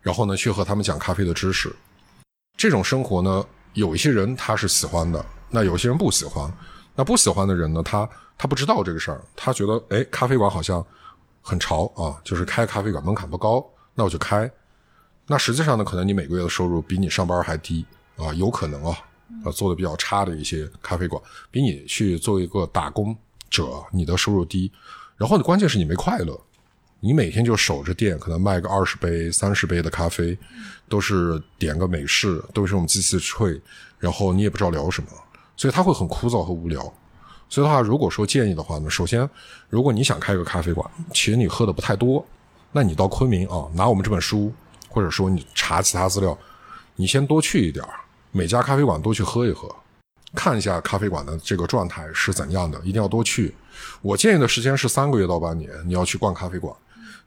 [0.03, 1.73] 然后呢，去和他们讲咖啡的知识。
[2.57, 6.51] 这种生活呢，有一些人他是喜欢的，那有些人不喜欢。
[6.97, 8.09] 那不喜欢的人呢，他
[8.39, 10.85] 他不知道这个事儿，他觉得哎，咖啡馆好像
[11.43, 14.51] 很潮啊，就是开咖啡馆门槛不高，那我就开。
[15.27, 17.85] 那实际上呢，可能你每个月的收入比你上班还低
[18.17, 18.97] 啊，有可能啊，
[19.45, 23.17] 啊做的比较差的一些咖啡馆，比你去做一个打工
[23.51, 24.71] 者，你的收入低。
[25.17, 26.41] 然后呢，关键是你没快乐，
[27.05, 30.39] 你每天就守着店，可能卖个二十杯、三十杯的咖啡，
[30.89, 33.61] 都是点个美式，都是用机器萃，
[33.99, 35.09] 然后你也不知道聊什么，
[35.55, 36.81] 所以他会很枯燥和无聊。
[37.51, 39.29] 所以的话，如果说建议的话呢，首先，
[39.69, 42.27] 如果你想开个咖啡馆，其实你喝的不太多，
[42.73, 44.51] 那你到昆明啊，拿我们这本书。
[44.89, 46.39] 或者说你查其他资料，
[46.95, 47.85] 你先多去一点
[48.31, 49.69] 每家咖啡馆多去喝一喝，
[50.35, 53.53] 看一下咖啡馆的这个状态是怎样的，一定要多去。
[54.01, 56.75] 我建议的时间是三个月到半年，你要去逛咖啡馆。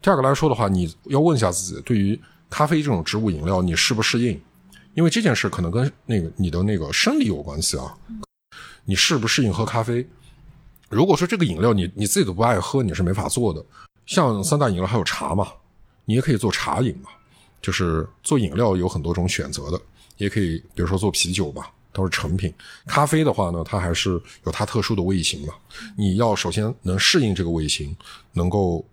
[0.02, 4.40] 第二个来说的话，你要问一下自己，对于咖啡这种植物饮料，你适不适应？
[4.94, 7.96] 因为这件事可能跟那个你的那个生理有关系啊。
[8.86, 10.08] 你适不适应喝咖啡？
[10.90, 13.64] 如果说这个饮料你你自己都不爱喝，你是没法做的。
[14.06, 15.48] 像三大饮料还有茶嘛，
[16.06, 17.10] 你也可以做茶饮嘛。
[17.60, 19.82] 就是做饮料有很多种选择的，
[20.18, 22.54] 也可以，比如说做啤酒吧，都是成品。
[22.86, 24.12] 咖啡的话呢，它还是
[24.46, 25.54] 有它特殊的味型嘛。
[25.98, 27.94] 你要首先能适应这个味型，
[28.32, 28.86] 能够，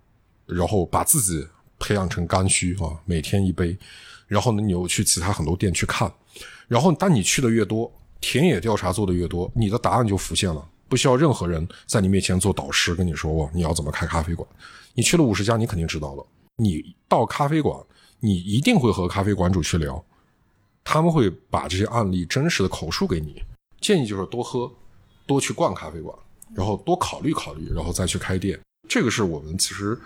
[0.46, 1.46] 然后把自己
[1.78, 3.76] 培养成刚需啊，每天一杯。
[4.26, 6.12] 然后呢，你又去其他很多店去看，
[6.66, 14.48] 然后当你去的越多，田野调查做的越多，你的答案就浮现了，不需要任何人在你面前做导师跟你说哇，你要怎么开咖啡馆。
[14.94, 16.26] 你去了五十家，你肯定知道了。
[16.56, 17.78] 你到咖啡馆。
[18.20, 20.02] 你一定会和咖啡馆主去聊，
[20.82, 23.42] 他们会把这些案例真实的口述给你。
[23.82, 24.72] 建议就是多喝，
[25.26, 26.16] 多去逛咖啡馆，
[26.54, 28.58] 然后多考虑考虑，然后再去开店。
[28.88, 30.00] 这个是我们其实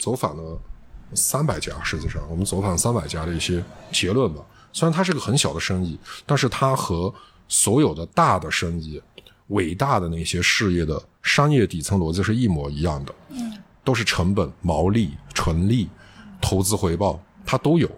[0.00, 0.58] 走访了
[1.14, 4.42] 三百家，实际上我们走访三百家的一些结论吧。
[4.72, 7.12] 虽然它是个很小的生意，但是它和
[7.46, 9.00] 所有的大的生意、
[9.48, 13.14] 伟大的那些事业的商业底层逻辑是一模一样的。
[13.28, 13.52] 嗯，
[13.84, 15.88] 都是成本、毛利、纯利、
[16.40, 17.90] 投资回报，它都有。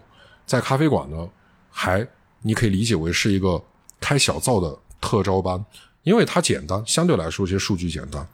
[0.46, 1.28] 在咖啡馆呢，
[1.70, 2.06] 还
[2.40, 3.62] 你可以理解为是一个
[4.00, 5.62] 开小灶的特招班，
[6.02, 8.26] 因为它简单，相对来说这些数据简单。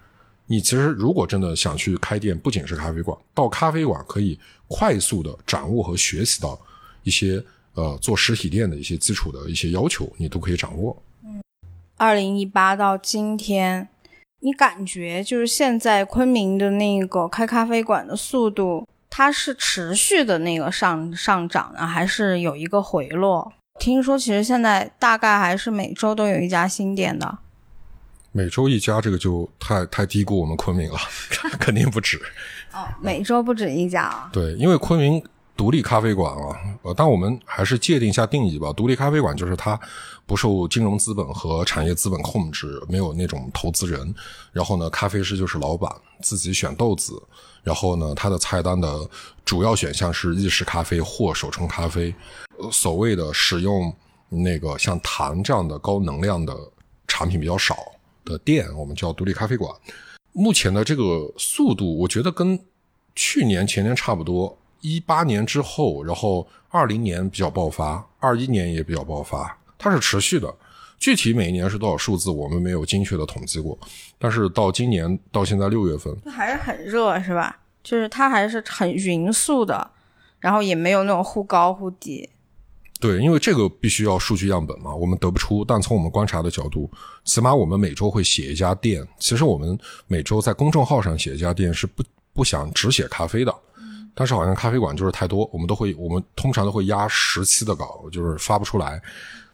[0.50, 6.58] 你其实如果真的想去开店，不仅是咖啡馆，到咖啡馆可以快速的掌握和学习到
[7.02, 7.44] 一些
[7.74, 10.96] 呃做实体店的一些基础的一些要求，你都可以掌握。
[11.22, 11.42] 嗯，
[11.98, 13.88] 二零一八到今天，
[14.40, 23.52] 你感觉就是现在昆明的那个开咖啡馆的速度，它是持续的那个上上涨呢，还是有一个回落？
[23.78, 27.38] 听说其实现在大概还是每周都有一家新店的。
[28.38, 30.98] 每周一家，这个就太太低估我们昆明了，
[31.58, 32.16] 肯定不止。
[32.72, 34.30] 哦，每周不止一家啊？
[34.32, 35.20] 对，因为昆明
[35.56, 38.72] 独立咖啡馆啊，呃，但我们还是界定一下定义吧。
[38.72, 39.76] 独立咖啡馆就是它
[40.24, 44.14] 不受金融资本和产业资本控制，没有那种投资人。
[44.52, 47.20] 然后呢，咖啡师就是老板自己选豆子，
[47.64, 49.00] 然后呢，它的菜单的
[49.44, 52.14] 主要选项是意式咖啡或手冲咖啡。
[52.58, 53.92] 呃所谓的使用
[54.28, 56.56] 那个像糖这样的高能量的
[57.08, 57.76] 产品比较少。
[58.28, 59.72] 的店我们叫独立咖啡馆，
[60.32, 62.58] 目前的这个速度，我觉得跟
[63.14, 64.56] 去年前年差不多。
[64.80, 70.54] 一八年之后，然后二零年比较爆发，二一年也比较爆发，它是持续的。
[71.00, 73.76] 具体每一年是多少数字，我们没有精确的统计过。
[74.18, 77.58] 但是到今年到现在六月份，还是很热，是吧？
[77.82, 79.90] 就是它还是很匀速的，
[80.38, 82.30] 然后也没有那种忽高忽低。
[83.00, 85.64] 对，因为这个必须要数据样本嘛，我们得不出。
[85.64, 86.90] 但从我们观察的角度，
[87.24, 89.06] 起码我们每周会写一家店。
[89.20, 89.78] 其实我们
[90.08, 93.54] 每周在公众号上写一家店是不不想只写咖啡的，
[94.16, 99.00] 但是好像咖啡馆就是太多，我们都会我们通常都会压十期的稿，就是发不出来。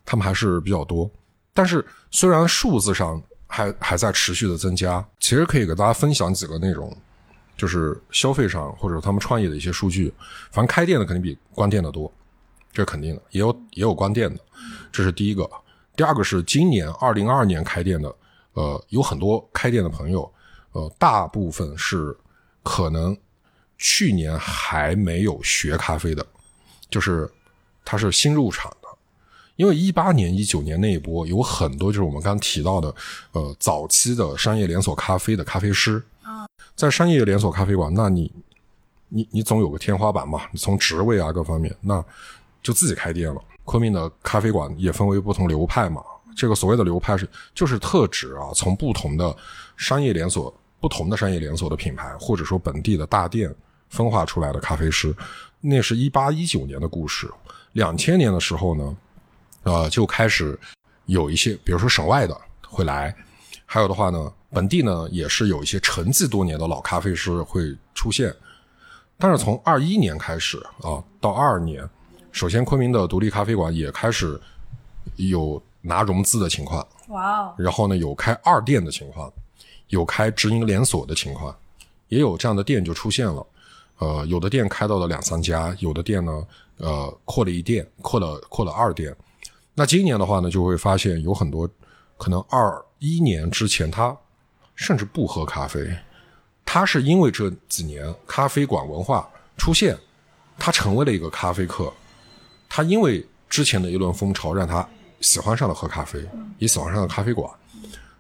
[0.07, 1.11] 他们还是比较多，
[1.53, 6.95] 但是虽然数字上还还在持续的增加，其实可以给大家分享几个内容，
[7.59, 10.11] 就是消费上或者他们创业的一些数据。
[10.51, 12.11] 反正开店的肯定比关店的多。
[12.75, 14.41] 这是肯定的，也有也有关店的，
[14.91, 15.49] 这是第一个。
[15.97, 18.12] 第二个是今年二零二二年开店的，
[18.55, 20.29] 呃，有很多开店的朋友，
[20.72, 22.16] 呃，大部分是
[22.64, 23.16] 可能
[23.79, 26.27] 去年还没有学咖啡的，
[26.91, 27.31] 就是
[27.85, 28.89] 他是新入场的。
[29.55, 32.93] 因为一八年、一九年那一波有很多就是我们刚刚提到的，
[33.31, 36.45] 呃，早期的商业连锁咖啡的咖啡师啊，
[36.75, 38.33] 在商业连锁咖啡馆，那你
[39.11, 42.05] 你你总有个天花板嘛，你从职位啊各方面那。
[42.65, 43.41] 就自己开店了。
[43.62, 46.03] 昆明的咖啡馆也分为不同流派嘛。
[46.37, 49.35] 这个所谓的流派是，就是特指啊，从不同的
[49.77, 53.55] 商业连锁、不同的商业连锁的品牌，或者说本地的大店
[53.89, 55.15] 分化出来的咖啡师。
[55.61, 57.31] 那是一八一九年的故事。
[57.73, 58.97] 两千年的时候呢，
[59.62, 60.59] 呃，就开始
[61.07, 62.37] 有一些，比如说省外的
[62.67, 63.15] 会来，
[63.65, 68.35] 还有的话呢，本地呢也是有一些沉寂多年的老咖啡师会出现。
[69.17, 71.89] 但是从二一年开始啊，到二二年。
[72.35, 74.39] 首先，昆明的独立咖啡馆也开始
[75.14, 76.85] 有拿融资的情况。
[77.07, 77.55] 哇哦！
[77.57, 79.32] 然后呢，有开二店的情况，
[79.87, 81.57] 有开直营连锁的情况，
[82.09, 83.47] 也有这样的店就出现了。
[83.99, 86.45] 呃，有的店开到了两三家，有的店呢，
[86.78, 89.14] 呃，扩了一店，扩了扩了二店。
[89.72, 91.70] 那今年的话呢，就会发现有很多
[92.18, 94.14] 可能二一年之前他
[94.74, 95.97] 甚至不喝咖啡，
[96.64, 99.97] 他是因为这几年咖啡馆文化出现，
[100.59, 101.93] 他成为了一个咖啡客。
[102.77, 104.85] 他因为之前的一轮风潮，让他
[105.20, 106.18] 喜欢上了喝咖啡，
[106.59, 107.49] 也喜欢上了咖啡馆，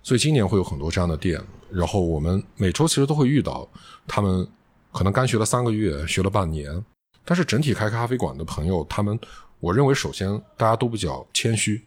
[0.00, 1.42] 所以今年会有很多这样的店。
[1.72, 3.68] 然后我们每周其实都会遇到
[4.06, 4.46] 他们，
[4.92, 6.84] 可能刚学了三个月，学了半年，
[7.24, 9.18] 但是整体开咖啡馆的朋友，他们
[9.58, 11.84] 我认为首先大家都比较谦虚，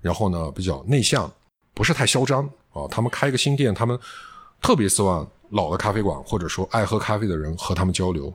[0.00, 1.28] 然后呢比较内向，
[1.74, 2.86] 不是太嚣张啊。
[2.88, 3.98] 他们开一个新店，他们
[4.62, 8.32] 特别希望老的咖啡馆或者说爱喝咖啡的人和他们交流，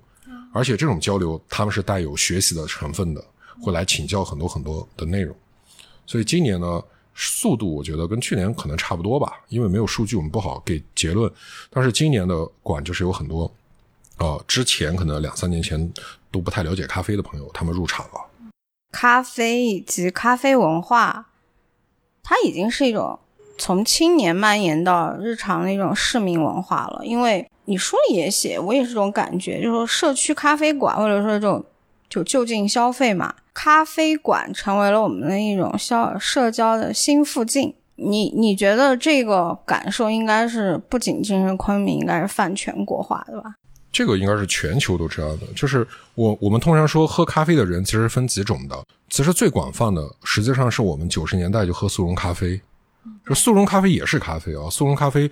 [0.54, 3.24] 而且这种交流他们是带有学习的成分的。
[3.62, 5.36] 会来请教很多很多的内容，
[6.06, 6.82] 所以今年呢，
[7.14, 11.30] 速度我觉得跟去年可能差不多吧，因为没有数据，我们不好给结论。
[11.70, 13.52] 但是今年的馆就是有很多，
[14.18, 15.92] 呃，之前可能两三年前
[16.32, 18.26] 都不太了解咖啡的朋友，他们入场了。
[18.92, 21.28] 咖啡以及咖啡文化，
[22.24, 23.20] 它已经是一种
[23.58, 27.06] 从青年蔓延到日常的一种市民文化了。
[27.06, 31.64] 因为你书里也写，我也是这种感觉，就是说社区咖啡馆或者说这种。
[32.10, 37.76] 就就近消费嘛，咖啡馆成为了我们的一种消社交的新附近。
[38.02, 43.54] 你你觉得这个感受应该是不仅仅是昆明，应该是泛全国化的吧？
[43.92, 45.46] 这个应该是全球都这样的。
[45.56, 45.86] 就是
[46.16, 52.62] 我我们通常说喝咖啡的人其实分几种的，其实最广泛的实际上是我们九十年代就喝速溶咖啡，
[53.28, 55.30] 就速溶咖啡也是咖啡啊，速溶咖啡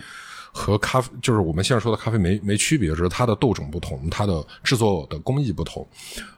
[0.58, 5.88] 和咖啡就是我们现在说的咖啡没没区别，只是它的豆种不同，它的制作的工艺不同，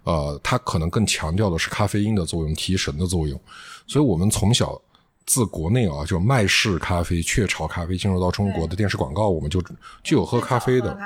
[0.03, 3.39] 呃，它可能更强调的是咖啡因的作用、提神的作用，
[3.87, 4.79] 所以我们从小。
[5.25, 9.61] 自国内啊，就麦式咖啡、雀巢咖啡进入到中国的电视广告，我们就
[10.03, 10.97] 就有喝咖啡的。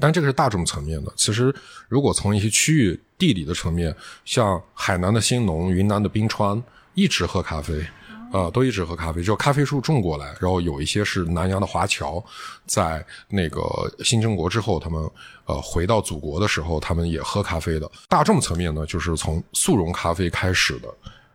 [0.00, 1.12] 但这个是大众层面的。
[1.14, 1.54] 其实，
[1.86, 3.94] 如果从一些区域地理的层面，
[4.24, 6.62] 像海南的兴农、云南的冰川，
[6.94, 7.86] 一直喝咖啡，
[8.32, 9.22] 啊，都一直喝咖啡。
[9.22, 12.22] 就咖啡树种过来，然后有一些是南洋的华侨，
[12.66, 13.62] 在那个
[14.04, 15.08] 新中国之后，他们
[15.44, 17.90] 呃回到祖国的时候，他们也喝咖啡的。
[18.08, 20.88] 大众层面呢，就是从速溶咖啡开始的。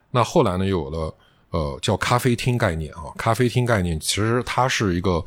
[0.10, 1.14] 那后来呢，又有了。
[1.52, 5.22] 呃，叫咖啡厅概念啊，咖啡厅概念其实它是一个，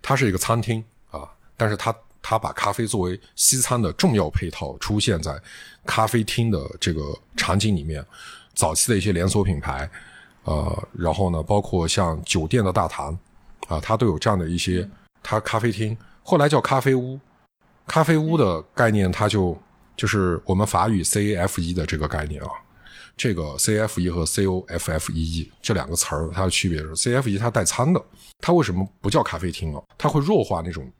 [0.00, 5.38] 它是一个餐厅啊，但是它它把咖啡作为西餐的重要配套出现在
[5.84, 8.02] 咖啡厅的这个场景里面。
[8.54, 9.86] 早期的一些连锁品牌，
[10.50, 13.16] 呃，然后呢，包括像酒店的大堂
[13.68, 14.88] 啊，它都有这样的一些
[15.22, 15.96] 它咖啡厅。
[16.24, 17.20] 后来叫咖啡屋，
[17.86, 19.56] 咖啡屋的概念它就
[19.96, 22.50] 就是我们法语 C F E 的这个概念啊。
[23.16, 28.02] 这个 C F E 和 C O F F E E 这两个词儿，它的区别是 C F E 它带餐的，
[28.40, 29.80] 它为什么不叫咖啡厅啊？
[29.96, 30.90] 它会弱化那种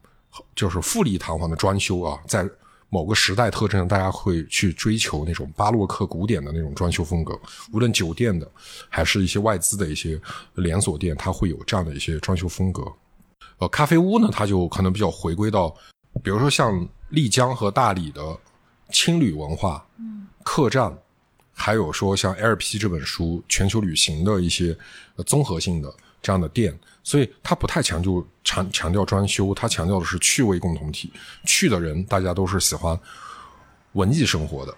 [0.55, 2.47] 就是富丽堂皇的装修啊，在
[2.91, 7.33] 某个时代特征，大家会去追求那种巴洛克古典的那种装修风格。
[7.71, 8.45] 无论酒店的，
[8.89, 10.19] 还是一些外资的一些
[10.55, 12.83] 连锁店，它会有这样的一些装修风格。
[13.59, 15.73] 呃，咖啡屋呢，它就可能比较回归到，
[16.21, 18.21] 比如说像丽江和大理的
[18.91, 20.95] 青旅文化，嗯，客栈。
[21.53, 24.75] 还有说像 LP 这本书全球旅行的一些
[25.27, 31.11] 综合性的这样的店，所以它不太强就强强调装修，它强调的是趣味共同体。
[31.45, 32.99] 去的人大家都是喜欢
[33.93, 34.75] 文艺生活的，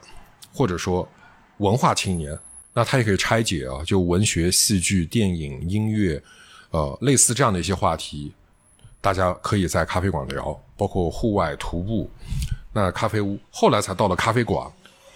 [0.54, 1.08] 或者说
[1.58, 2.38] 文化青年，
[2.74, 6.22] 那它也可以拆解啊，就文学、戏剧、电影、音乐，
[6.72, 8.34] 呃，类似这样的一些话题，
[9.02, 12.10] 大家可以在咖啡馆聊，包括户外徒步。
[12.72, 14.72] 那咖啡屋后来才到了咖啡馆。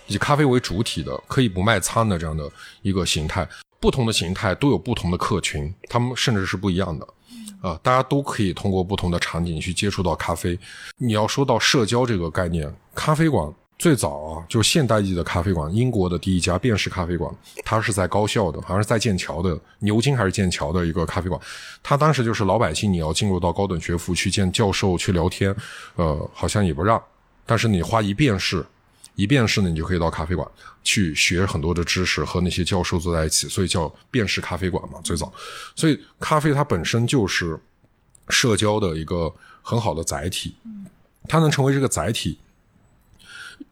[0.09, 2.49] 以咖啡为主体的，可以不卖餐的这样的
[2.81, 3.45] 一个形态，
[3.79, 7.07] 不同的形态都有不同的客群，他们甚至是不一样的，
[7.61, 10.57] 啊，大家都可以通过不同的场景去接触到咖啡。
[10.97, 17.31] 你要说到社交这个概念，咖啡馆最早啊，就现代意义的咖啡馆，英国的第一家便士咖啡馆，
[17.63, 21.39] 它是在高校的，好像是在剑桥的牛津还是剑桥的一个咖啡馆，
[21.83, 25.55] 它当时就是老百姓你要进入到高等学府去见教授去聊天，
[25.95, 26.99] 呃，好像也不让，
[27.45, 28.65] 但是你花一便士。
[29.17, 30.47] 一便士呢，你就可以到咖啡馆
[30.83, 35.01] 去学很多的知识，和那些教授坐在一起，所以叫便士咖啡馆嘛。
[35.03, 35.33] 最早，
[35.75, 37.59] 所以咖啡它本身就是
[38.29, 40.55] 社交的一个很好的载体，
[41.27, 42.37] 它能成为这个载体，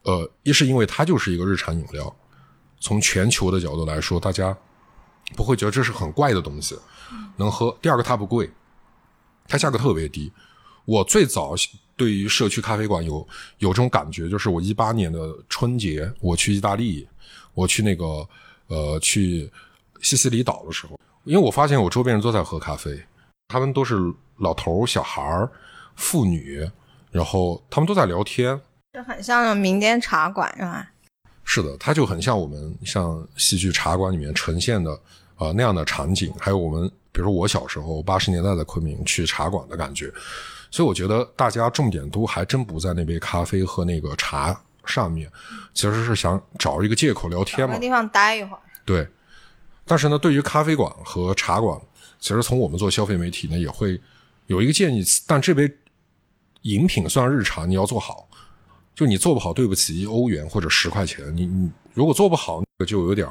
[0.01, 2.15] 呃，一是因为它就是一个日常饮料，
[2.79, 4.57] 从全球的角度来说，大家
[5.35, 6.75] 不会觉得这是很怪的东西，
[7.37, 7.77] 能喝。
[7.83, 8.51] 第二个，它不贵，
[9.47, 10.33] 它价格特别低。
[10.85, 11.53] 我最早。
[11.97, 13.25] 对于社区咖啡馆有
[13.59, 17.07] 有这种感觉，就是我一八年的春节，我去意大利，
[17.53, 18.27] 我去那个
[18.67, 19.49] 呃去
[20.01, 23.01] 西西里岛的时候，因为我发现我周边人都在喝咖啡，
[23.47, 23.95] 他们都是
[24.37, 25.47] 老头、小孩、
[25.95, 26.69] 妇女，
[27.11, 28.59] 然后他们都在聊天，
[28.93, 30.91] 就很像民间茶馆是吧？
[31.45, 34.91] 是的，它就很像我们像戏剧茶馆里面呈现的
[35.35, 40.11] 啊那样的场景，还有我们比如说我小时候八十年代的昆明去茶馆的感觉。
[40.75, 44.53] 所以我觉得大家重点都还真不在那杯咖啡和那个茶
[44.85, 45.31] 上面，
[45.73, 48.59] 其实是想找一个借口聊天嘛，地方待一会儿。
[48.83, 49.07] 对，
[49.85, 51.79] 但是呢，对于咖啡馆和茶馆，
[52.19, 53.97] 其实从我们做消费媒体呢，也会
[54.47, 55.73] 有一个建议，但这杯
[56.63, 58.27] 饮品算日常，你要做好，
[58.93, 63.25] 就你做不好，对不起一欧元或者十块钱，你你如果做不好，那个就有点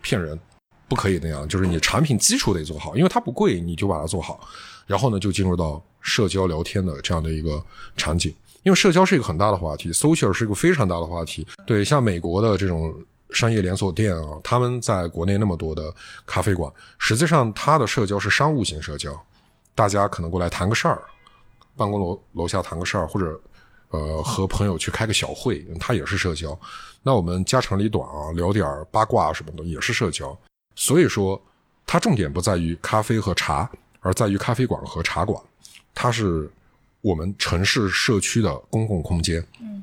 [0.00, 0.40] 骗人，
[0.88, 4.40] 不可以那样，就是你产品基础得做好，因为它不贵，你就把它做好。
[4.86, 7.60] 然后呢，就进入到社交聊天的这样的一个
[7.96, 8.32] 场景，
[8.62, 11.44] 因为社交是一个很大的话题，social 是一个非常大的话题。
[11.66, 12.94] 对，像美国的这种
[13.30, 15.92] 商业连锁店啊，他们在国内那么多的
[16.24, 19.12] 咖啡馆，实际上它的社交是商务型社交，
[19.74, 21.02] 大家可能过来谈个事儿，
[21.76, 23.40] 办公楼楼下谈个事儿，或者
[23.90, 26.56] 呃和朋友去开个小会，它也是社交。
[27.02, 30.38] 那我们家长里短啊，聊点八卦什么的也是社交。
[30.76, 31.42] 所以说，
[31.84, 33.68] 它重点不在于咖啡和茶。
[34.00, 35.42] 而在于咖啡馆和茶馆，
[35.92, 36.48] 它是
[37.00, 39.44] 我们城市社区的公共空间。
[39.60, 39.82] 嗯，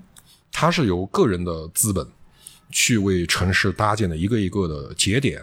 [0.50, 2.08] 它是由个人的资本
[2.70, 5.42] 去为城市搭建的一个一个的节点，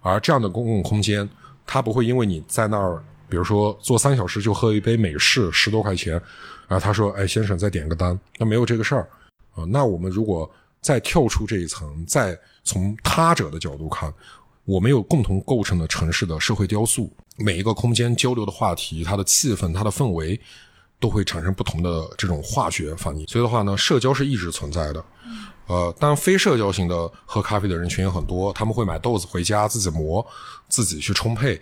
[0.00, 1.28] 而这样的公共空间，
[1.66, 6.18] 它不会因为你在那儿比如说坐三小时就喝一杯美式，十多块钱，
[6.66, 9.06] 啊，他说，哎，先生再点个单，那没有这个事儿
[9.54, 9.64] 啊。
[9.64, 14.10] 那我们如果再跳出这一层，再从他者的角度看，
[14.64, 20.40] 我们有共同构成的城市的社会雕塑，每一个空间交流的话题，它的气氛，它的氛围。
[21.00, 25.04] 都会产生不同的这种化学反应，所以的话呢，社交是一直存在的。
[25.66, 30.24] 呃，当然非社交型的喝咖啡的人群也很多，他们会买豆子回家自己磨，
[30.66, 31.60] 自己去冲配。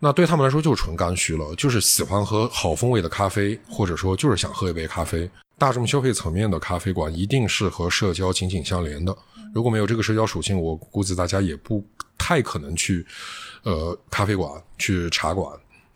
[0.00, 5.30] 那对他们来说就是纯刚需了，就是喜欢喝好风味的咖啡，或者说就是想喝一杯咖啡。
[5.56, 9.16] 大众消费层面的咖啡馆一定是和社交紧紧相连的。
[9.54, 11.84] 如果没有这个社交属性，我估计大家也不
[12.18, 13.06] 太可能去
[13.62, 15.52] 呃咖啡馆、去茶馆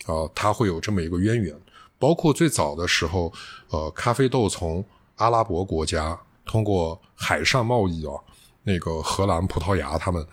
[0.06, 1.54] 啊，它会有这么一个渊源。
[1.98, 3.30] 包括最早的时候，
[3.68, 4.82] 呃，咖啡豆从
[5.16, 8.14] 阿拉伯国家通过海上贸易啊，
[8.62, 10.26] 那个荷兰、葡萄牙他们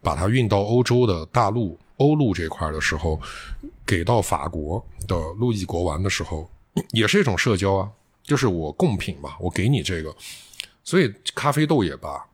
[0.00, 3.20] 把它运到欧洲的大陆、欧陆这块的时候，
[3.84, 6.48] 给到法国的路易国王的时候，
[6.92, 7.90] 也是一种社交啊，
[8.22, 10.14] 就是我贡品嘛，我给你这个，
[10.84, 12.24] 所以咖啡豆也罢，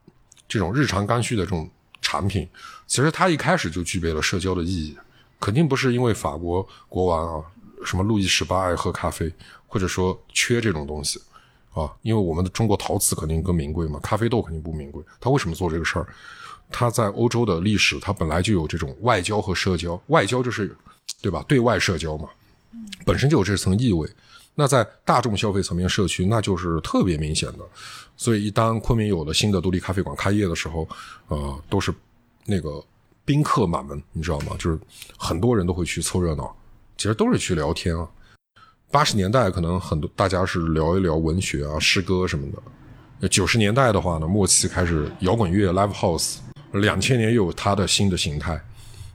[0.49, 1.69] 这种日常刚需的这种
[2.01, 2.49] 产品，
[2.87, 4.97] 其实它一开始就具备了社交的意义，
[5.41, 7.45] 肯定不是因为法国国王啊。
[7.85, 9.31] 什么路易十八爱喝咖啡，
[9.67, 11.21] 或者说缺这种东西
[11.75, 11.93] 啊？
[12.01, 15.01] 因为我们的中国陶瓷肯定更名贵嘛，咖啡豆肯定不名贵。
[15.21, 16.07] 他为什么做这个事儿？
[16.71, 20.03] 他在欧洲的历史，他本来就有这种外交和社交。
[20.07, 20.75] 外交就是，
[21.21, 21.45] 对吧？
[21.47, 22.31] 对外社交嘛，
[23.05, 24.09] 本身就有这层意味。
[24.59, 27.59] 那在大众消费层面，社区那就是特别明显的。
[28.17, 30.89] 所以，一当昆明有了新的独立咖啡馆开业的时候，
[31.29, 31.95] 呃，都是
[32.47, 32.83] 那个
[33.25, 34.57] 宾客满门，你知道吗？
[34.59, 34.79] 就是
[35.19, 36.57] 很多人都会去凑热闹。
[36.97, 38.09] 其实都是去聊天啊。
[38.91, 42.47] 八十年代可能很多大家是聊一聊文学啊、诗歌什么
[43.21, 43.29] 的。
[43.29, 46.39] 九十年代的话呢，末期开始摇滚乐、live house。
[46.73, 48.59] 两千年又有它的新的形态。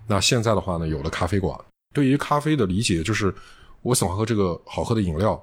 [0.05, 1.59] 那现在的话呢，有了咖啡馆。
[1.93, 3.33] 对于咖啡的理解就是，
[3.81, 5.33] 我喜欢喝这个好喝的饮料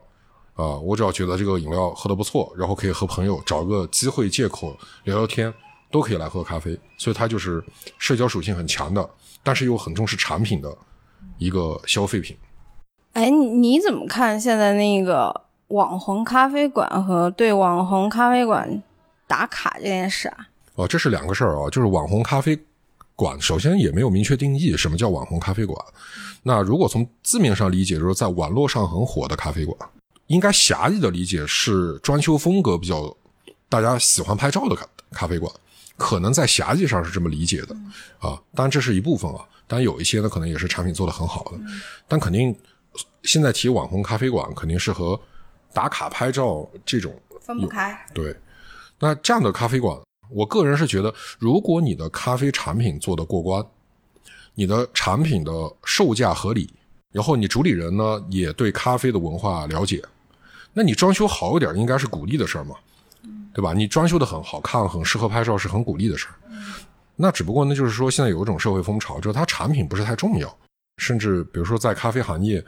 [0.54, 5.52] 啊，我只要觉得这个饮料喝的不错，然后可以和朋友找个机会借口聊聊天，
[5.90, 6.78] 都可以来喝咖啡。
[6.96, 7.62] 所以它就是
[7.98, 9.10] 社交属性很强的，
[9.42, 10.76] 但是又很重视产品的。
[11.36, 12.36] 一个消费品，
[13.12, 15.32] 哎，你怎么看现在那个
[15.68, 18.82] 网红咖啡馆和对网红咖啡馆
[19.26, 20.48] 打卡这件事啊？
[20.74, 21.70] 哦，这是两个事儿啊。
[21.70, 22.58] 就是网红咖啡
[23.18, 25.76] 馆，首先也没有明确定义什么叫网红咖啡馆。
[26.44, 29.76] 那如果从字面上理解，就是在网络上很火的咖啡馆，
[30.28, 33.12] 应该狭义的理解是装修风格比较
[33.68, 35.52] 大家喜欢拍照的咖咖啡馆，
[35.96, 37.74] 可能在狭义上是这么理解的
[38.20, 38.40] 啊。
[38.54, 39.40] 当然，这是一部分啊。
[39.66, 41.58] 但有一些呢，可能也是产品做的很好的，
[42.06, 42.56] 但肯定
[43.24, 45.20] 现在提网红咖啡馆，肯定是和
[45.72, 47.98] 打卡拍照这种分不开。
[48.14, 48.32] 对，
[49.00, 49.98] 那这样的咖啡馆，
[50.30, 53.64] 我个人是觉得，如果你的咖啡产品做得过关，
[54.54, 55.52] 你的产品的
[55.84, 56.68] 售价合理，
[57.12, 60.02] 然后你主理人呢也对咖啡的文化了解，
[60.72, 62.74] 那你装修好一点，应该是鼓励的事儿嘛，
[63.54, 63.72] 对吧？
[63.72, 66.34] 你装修的很好看，很适合拍照，是很鼓励的事儿。
[67.16, 70.56] 那只不过呢，就是说现在有一种社会风潮，就是它产品不是太重要，
[70.98, 72.64] 甚至比如说在咖啡行业，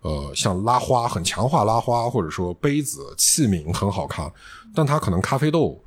[0.00, 4.30] 呃，像拉花很强化拉花，或者说杯子器皿很好看，
[4.74, 5.82] 但它可能咖啡豆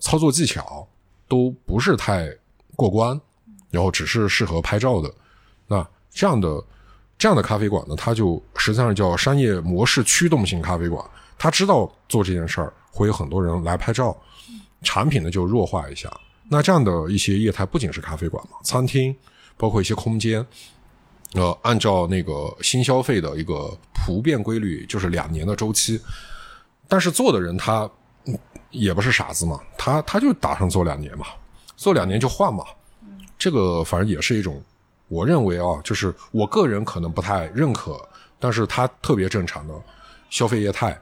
[0.00, 0.86] 操作技巧
[1.26, 2.28] 都不是太
[2.76, 3.20] 过关，
[3.70, 5.12] 然后只是适合拍照的。
[5.66, 6.62] 那这样的
[7.16, 11.04] 这样的咖啡馆呢，它就实际上叫商业模式驱动型咖啡馆，
[11.38, 14.16] 他知道做这件事儿会有很多人来拍照，
[14.82, 16.10] 产品呢就弱化一下。
[16.50, 19.14] 那这样的一些业态不仅是咖啡馆嘛，餐厅，
[19.56, 20.44] 包括一些空间，
[21.34, 26.00] 呃，按照那个新消费的一个普遍规律，就是两年的周期。
[26.88, 27.90] 但是做的人他
[28.70, 31.26] 也不是傻子嘛，他他就打算做两年嘛，
[31.76, 32.64] 做两年就换嘛。
[33.38, 34.62] 这个反正也是一种，
[35.08, 38.00] 我认为啊，就是我个人可能不太认可，
[38.38, 39.74] 但是他特别正常的
[40.30, 41.00] 消费业态。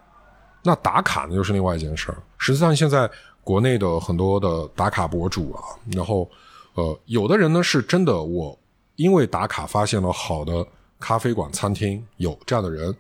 [0.63, 2.19] 那打卡呢，又是另外一件事儿。
[2.39, 3.11] 实际上现在。
[3.47, 5.63] 国内的很多的打卡博主啊，
[5.93, 6.29] 然后，
[6.75, 8.59] 呃，有的人呢是真的，我
[8.97, 10.67] 因为打卡发现了好的
[10.99, 12.93] 咖啡馆、餐厅，有这样的人，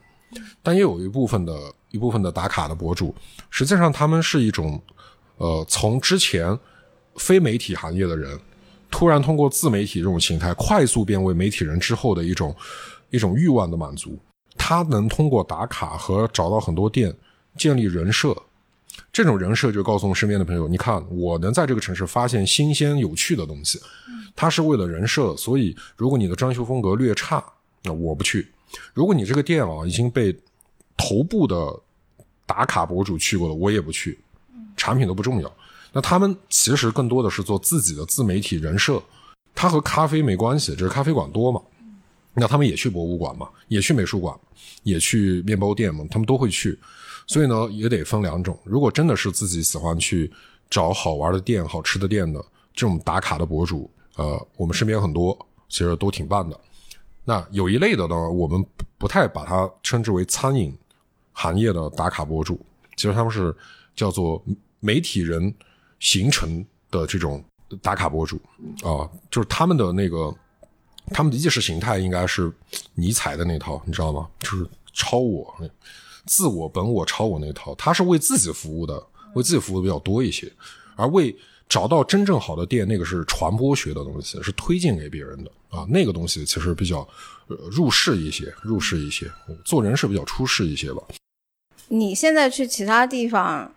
[0.62, 1.53] 但也有一部分的
[1.97, 3.14] 一部分的打卡的博主，
[3.49, 4.78] 实际上他们是一种，
[5.38, 6.57] 呃，从之前
[7.16, 8.38] 非媒体行业的人，
[8.90, 12.55] 突然通过自媒体这种形态快速变为媒体人之后的一种
[13.09, 14.18] 一种欲望的满足，
[14.59, 17.14] 他能通过打卡和找到很多店
[17.57, 18.36] 建立人设。
[19.11, 23.80] 这种人设就告诉身边的朋友：你看，我能在这个城市发现新鲜有趣的东西。
[24.34, 27.42] 他是为了人设，所以如果你的装修风格略差，
[27.82, 28.53] 那我不去。
[28.92, 30.34] 如果你这个店啊已经被
[30.97, 31.55] 头部的
[32.47, 34.18] 打卡博主去过了，我也不去。
[34.76, 35.53] 产品都不重要。
[35.92, 39.03] 那他们其实更多的是做自己的自媒体人设，
[39.55, 41.61] 他和咖啡没关系，只是咖啡馆多嘛。
[42.34, 44.38] 那他们也去博物馆嘛，也去美术馆，
[44.82, 46.78] 也去面包店嘛，他们都会去。
[47.26, 48.59] 所以呢，也得分两种。
[48.62, 50.30] 如果真的是自己喜欢去
[50.68, 52.38] 找好玩的店、好吃的店的
[52.74, 55.36] 这种打卡的博主，呃，我们身边很多，
[55.70, 56.61] 其实都挺棒的。
[57.24, 58.62] 那有一类的呢，我们
[58.99, 60.76] 不太把它称之为餐饮
[61.37, 62.59] 行业的打卡博主，
[62.97, 63.55] 其实他们是
[63.95, 64.43] 叫做
[64.80, 65.55] 媒体人
[66.01, 67.45] 形成的这种
[67.82, 68.41] 打卡博主
[68.82, 70.34] 啊，就是他们的那个
[71.09, 72.51] 他们的意识形态应该是
[72.95, 74.26] 尼采的那套，你知道吗？
[74.41, 75.55] 就是超我。
[76.24, 79.01] 自我、本我、超我那套，他是为自己服务的，
[79.34, 80.53] 为自己服务的比较多一些，
[80.97, 81.32] 而为
[81.68, 87.07] 找到真正好的店，那个是传播学的东西，是推荐给别人的啊，那个东西其实比较
[87.47, 89.30] 呃入世一些，入世一些，
[89.64, 91.01] 做人是比较出世一些吧。
[91.89, 93.72] 你现在去其他地方，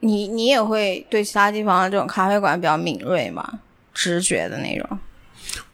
[0.00, 3.60] 你你也会对其他地方的这种咖啡馆比较敏锐吗？
[3.92, 4.98] 直觉的那种？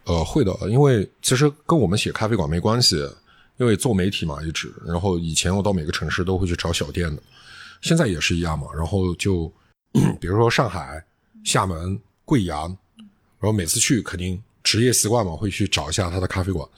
[0.05, 3.09] 呃，会的，因为其实跟我们写咖啡馆没关系。
[3.59, 7.23] 因为做媒体嘛，一直，然后以前我到每个城市都会去找小店的，
[7.81, 8.67] 现在也是一样嘛。
[8.77, 9.51] 然后就
[10.21, 11.03] 比如说上海、
[11.43, 12.69] 厦门、贵阳，
[12.99, 16.69] 然后每次去肯定职业习惯嘛，会去找一下他的咖啡馆。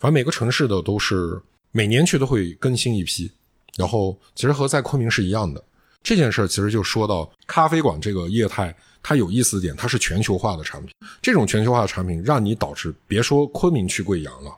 [0.00, 1.40] 反正每个城市的都是
[1.70, 3.30] 每年去都会更新一批。
[3.76, 5.62] 然后其实和在昆明是一样的。
[6.02, 10.94] 这件事其实就说到咖啡馆这个业态，它有意思的点，它是全球化的产品。
[11.22, 14.54] 这种全球化的产品让你导致别说昆明去贵阳了。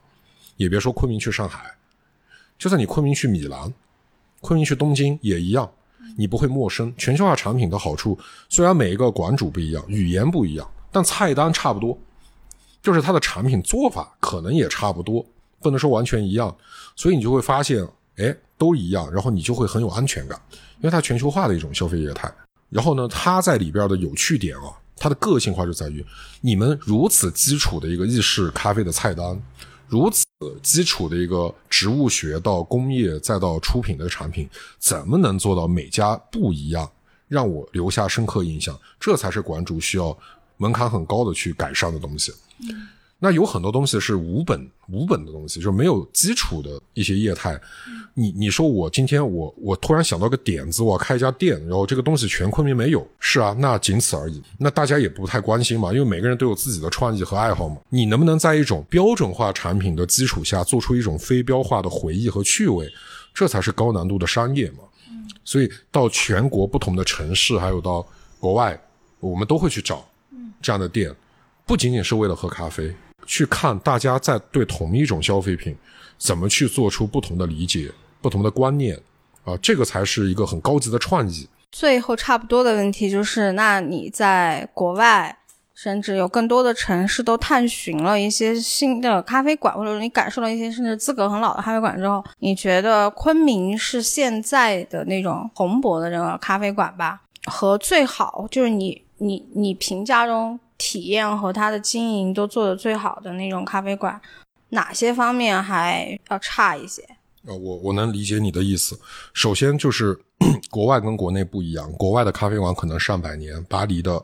[0.57, 1.71] 也别说昆明去上海，
[2.59, 3.71] 就算你昆明去米兰，
[4.41, 5.71] 昆明去东京也一样，
[6.17, 6.91] 你不会陌生。
[6.97, 11.99] 全球化产品的好处，虽然每一个馆主不一样，语言不一样，但菜单差不多，
[12.83, 15.23] 就是它的产品做法可能也差不多，
[15.61, 16.57] 不能说完全一样。
[16.97, 17.87] 所以你就会发现，
[18.17, 20.41] 哎，都一样，然后你就会很有安全感，
[20.79, 22.33] 因为它全球化的一种消费业态。
[22.71, 26.05] 然后呢，它在里边的有趣点啊，它的个性化就在于，
[26.41, 29.41] 你们如此基础的一个意式咖啡的菜单。
[29.89, 30.27] 如此
[30.65, 34.49] 基础的一个植物学到工业再到出品的产品，
[34.81, 36.91] 怎么能做到每家不一样，
[37.29, 38.77] 让我留下深刻印象？
[38.99, 40.17] 这才是馆主需要
[40.57, 42.33] 门槛很高的去改善的东西。
[43.19, 47.59] 那有很多东西是无本无本的东西，就是没有基础的一些业态。
[48.13, 54.43] 你你说我今天我我突然想到个点子，我要开一家店，然后这个东西全昆明没有，是啊，那仅此而已。
[54.59, 57.79] 那大家也不太关心嘛，因为每个人都有自己的创意和爱好嘛。
[57.89, 62.87] 你能不能在一种标准化产品的基础下，做出一种非标化的回忆和趣味？
[63.33, 64.81] 这才是高难度的商业嘛。
[65.43, 68.07] 所以到全国不同的城市，还有到
[68.39, 68.79] 国外，
[69.21, 70.07] 我们都会去找
[70.61, 71.15] 这样的店，
[71.65, 72.95] 不仅仅是为了喝咖啡。
[73.27, 75.77] 去看大家在对同一种消费品
[76.17, 77.91] 怎么去做出不同的理解、
[78.23, 78.99] 不同的观念
[79.45, 81.49] 啊，这个才是一个很高级的创意。
[81.71, 85.37] 最后差不多的问题就是，那你在国外，
[85.75, 97.21] 甚至有更多的城市都探寻了一些新的咖啡馆，或者你感受了一些甚至资格很老的咖啡馆之后，你觉得昆明是现在的那种蓬勃的这个咖啡馆吧？
[97.45, 100.59] 和最好就是你你你评价中。
[100.79, 104.21] 体验和它的经营都做得最好的那种咖啡馆，
[104.71, 107.03] 哪些方面还要差一些？
[107.47, 108.99] 呃，我我能理解你的意思。
[109.33, 110.19] 首先就是
[110.69, 114.21] 国外跟国内不一样，国外的咖啡馆可能上百年，巴黎的、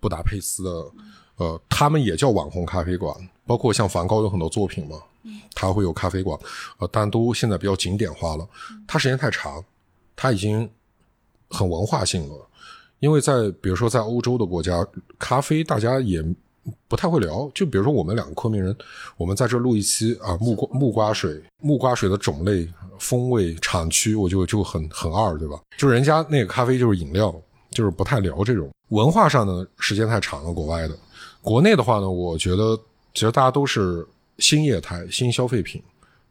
[0.00, 0.70] 布达佩斯的，
[1.36, 4.98] 呃，他们也叫网红咖啡馆，包括像梵高有很多作品嘛，
[5.54, 6.36] 他会有咖啡馆，
[6.78, 8.46] 呃，但都现在比较景点化了。
[8.88, 9.64] 它时间太长，
[10.16, 10.68] 它已经
[11.48, 12.43] 很文化性了。
[13.04, 14.82] 因为在比如说在欧洲的国家，
[15.18, 16.24] 咖啡大家也
[16.88, 17.50] 不太会聊。
[17.54, 18.74] 就比如说我们两个昆明人，
[19.18, 22.66] 我们在这录一期啊，木瓜木瓜水，木瓜水的种类、
[22.98, 25.60] 风味、产区，我就就很很二，对吧？
[25.76, 27.30] 就人家那个咖啡就是饮料，
[27.72, 30.50] 就是不太聊这种文化上的时间太长了。
[30.54, 30.96] 国外的，
[31.42, 32.74] 国内的话呢，我觉得
[33.12, 34.02] 其实大家都是
[34.38, 35.82] 新业态、新消费品，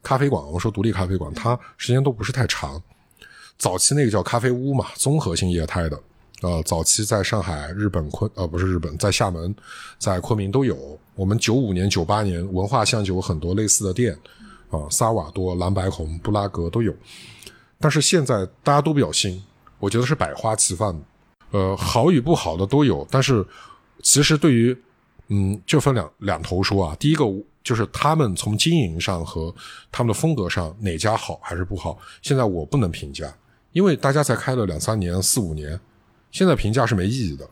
[0.02, 2.82] 咖啡馆，我说独立咖啡馆，它时间都不是太长。
[3.60, 6.00] 早期那个叫咖啡屋嘛，综合性业态的。
[6.44, 9.56] 呃，早期在上海、日本昆呃不是日本，在厦门、
[9.98, 11.00] 在昆明都有。
[11.16, 14.14] 我们九五年、九八年文化巷就有很多类似的店，
[14.70, 16.94] 啊，萨瓦多、蓝白红、布拉格都有。
[17.80, 19.42] 但是现在大家都比较新，
[19.80, 21.02] 我觉得是百花齐放，
[21.52, 23.08] 呃，好与不好的都有。
[23.10, 23.46] 但是
[24.02, 24.78] 其实对于
[25.30, 26.94] 嗯，就分两两头说啊。
[27.00, 27.24] 第一个
[27.64, 29.54] 就是他们从经营上和
[29.90, 33.34] 他们的风格上哪家好还是不好，现在我不能评价，
[33.72, 35.80] 因为大家才开了两三年、四五年。
[36.34, 37.48] 现在评价是没意义的，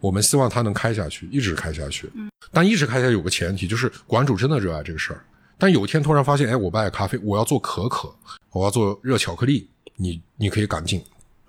[0.00, 2.10] 我们希望它能开下去，一直开下去。
[2.14, 5.24] 嗯，但一直开下去有个前提，就是馆主真的热爱这个事儿。
[5.56, 8.12] 但有一天突然发现，哎，我不爱咖啡，我要做可可，
[8.50, 11.00] 我要做热巧克力，你你可以赶紧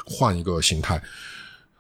[0.06, 1.02] 换一个形态。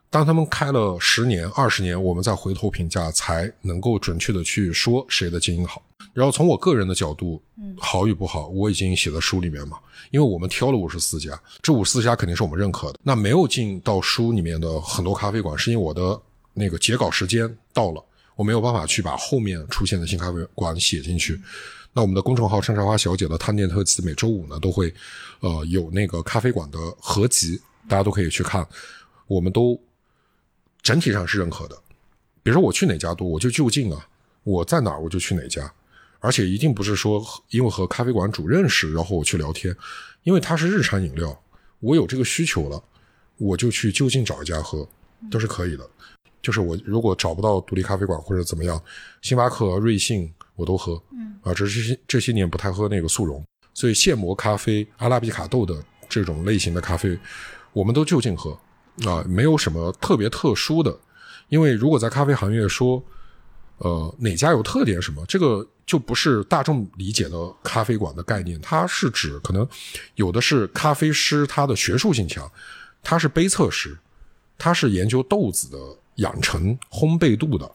[0.10, 5.82] 当他们开了十年、二十年，我们再回头评价，才能够准确的去说谁的经营好。
[6.14, 7.42] 然后从我个人的角度，
[7.78, 9.78] 好与不好，我已经写在书里面嘛。
[10.12, 13.00] 因为我们挑了五十四家，这五十四家肯定是我们认可的。
[13.04, 16.18] 那没有进到书里面的很多咖啡馆，是因为我的
[16.54, 18.02] 那个截稿时间到了，
[18.38, 21.38] 我没有办法去把后面出现的新咖啡馆写进去。
[21.92, 24.94] 那我们的公众号“山茶花小姐”的探店特辑，每周五呢都会，
[25.42, 28.66] 呃，有那个咖啡馆的合集，大家都可以去看。
[29.28, 29.78] 我们都。
[30.86, 31.76] 整体上是认可的，
[32.44, 34.08] 比如说我去哪家多，我就就近啊，
[34.44, 35.74] 我在哪儿我就去哪家，
[36.20, 39.76] 而且一定不是说因为和咖啡馆主认识，然后我去聊天，
[40.22, 41.42] 因为它是日常饮料，
[41.80, 42.84] 我有这个需求了，
[43.38, 44.88] 我就去就近找一家喝，
[45.32, 45.90] 都是可以的。
[46.44, 48.80] 就是我如果找不到独立咖啡馆或者怎么样，
[49.24, 57.18] 星巴克、瑞幸我都喝，嗯，啊，这这些这些年不太喝那个速溶，所以现磨咖啡、阿拉比卡豆的这种类型的咖啡，
[57.74, 58.56] 我们都就近喝。
[59.04, 60.98] 啊，没有什么特别特殊的，
[61.50, 63.04] 因为如果在咖啡行业说，
[63.80, 69.68] 呃，哪家有特点什么，这个就不是大众理解的咖啡馆的概念，它是指可能
[70.16, 72.50] 有的是咖啡师，他的学术性强，
[73.04, 73.98] 他是杯测师，
[74.58, 75.78] 他是研究豆子的
[76.16, 77.70] 养成、烘焙度的，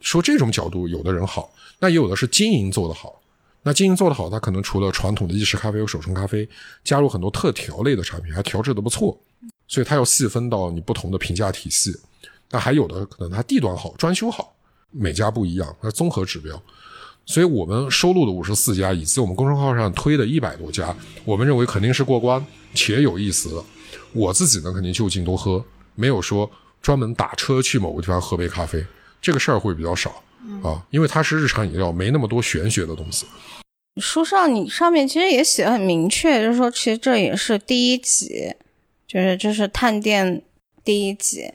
[0.00, 3.22] 说这种角度，有的人好，那也有的是经营做得好，
[3.62, 6.48] 那经营做得好，他可能除了传统的意式咖啡和手冲咖啡，
[6.82, 9.16] 加入很多特调类的产品，还调制的不错。
[9.72, 11.98] 所以它要细分到你不同的评价体系，
[12.50, 14.54] 那还有的可能它地段好、装修好，
[14.90, 16.62] 每家不一样，它综合指标。
[17.24, 20.94] 所以我们收录的五十四家，以及我们公众号上推的一百多家，
[21.24, 22.44] 我们认为肯定是过关
[22.74, 23.64] 且有意思的。
[24.12, 25.64] 我自己呢，肯定就近多喝，
[25.94, 26.50] 没有说
[26.82, 28.84] 专门打车去某个地方喝杯咖啡，
[29.22, 30.22] 这个事儿会比较少
[30.62, 33.24] 啊，因为它是日常饮料，没那么多玄学的东西。
[33.96, 38.54] 书上你上面其实也写的很明确，就是说其实这也是第一集。
[39.12, 40.40] 就是这是探店
[40.82, 41.52] 第一集，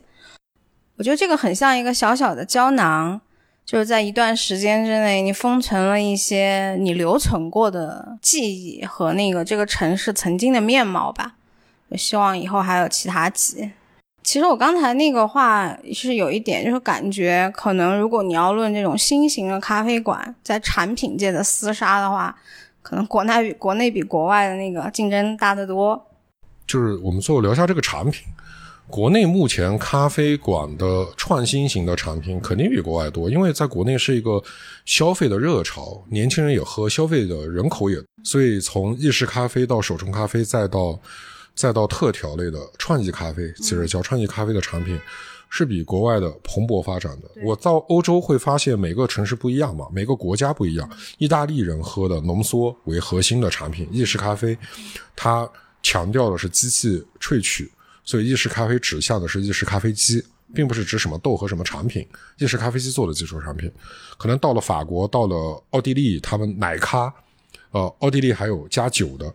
[0.96, 3.20] 我觉得这个很像一个小小的胶囊，
[3.66, 11.34] 就是在一段时间之内，你封存了一些你留存过的记忆和那个这个城市曾经的面貌吧。
[11.88, 13.72] 我希望以后还有其他集。
[14.22, 22.38] 其实我刚才那个话是有一点，就是感觉可能如果你要论这种新型的咖啡馆在产品界的厮杀的话，
[22.82, 26.04] 可能国内比国内比国外的那个竞争大得多。
[26.68, 28.28] 就是我们最后聊一下这个产品，
[28.86, 34.42] 国内目前咖啡馆的创新型的产品肯定比国外多，因为在国内是一个
[34.84, 41.00] 消费的热潮，年轻人也喝，消费的人口也，所以从意式咖啡到手冲咖啡，再到
[41.54, 45.00] 再到特调类的创意咖啡，其实叫创意咖啡的产品，
[45.48, 47.30] 是比国外的蓬勃发展的。
[47.42, 50.86] 我到欧洲会发现每个城市不一样嘛，每个国家不一样。
[51.16, 54.56] 意大利人喝的浓缩为核心的产品，意式咖啡，
[55.16, 55.48] 它。
[55.88, 57.72] 强调的是机器萃取，
[58.04, 60.22] 所以意式咖啡指向的是意式咖啡机，
[60.52, 62.06] 并不是指什么豆和什么产品。
[62.36, 63.72] 意式咖啡机做的基础产品，
[64.18, 67.10] 可能到了法国，到了奥地利，他们奶咖，
[67.70, 69.34] 呃，奥地利还有加酒的。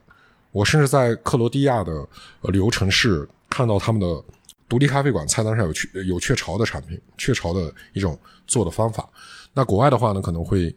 [0.52, 2.08] 我甚至在克罗地亚的
[2.44, 4.24] 旅游城市看到他们的
[4.70, 9.10] 独立咖啡馆菜单上有雀有雀巢的产品，雀巢的一种做的方法。
[9.56, 10.76] 那国外的话呢，可能会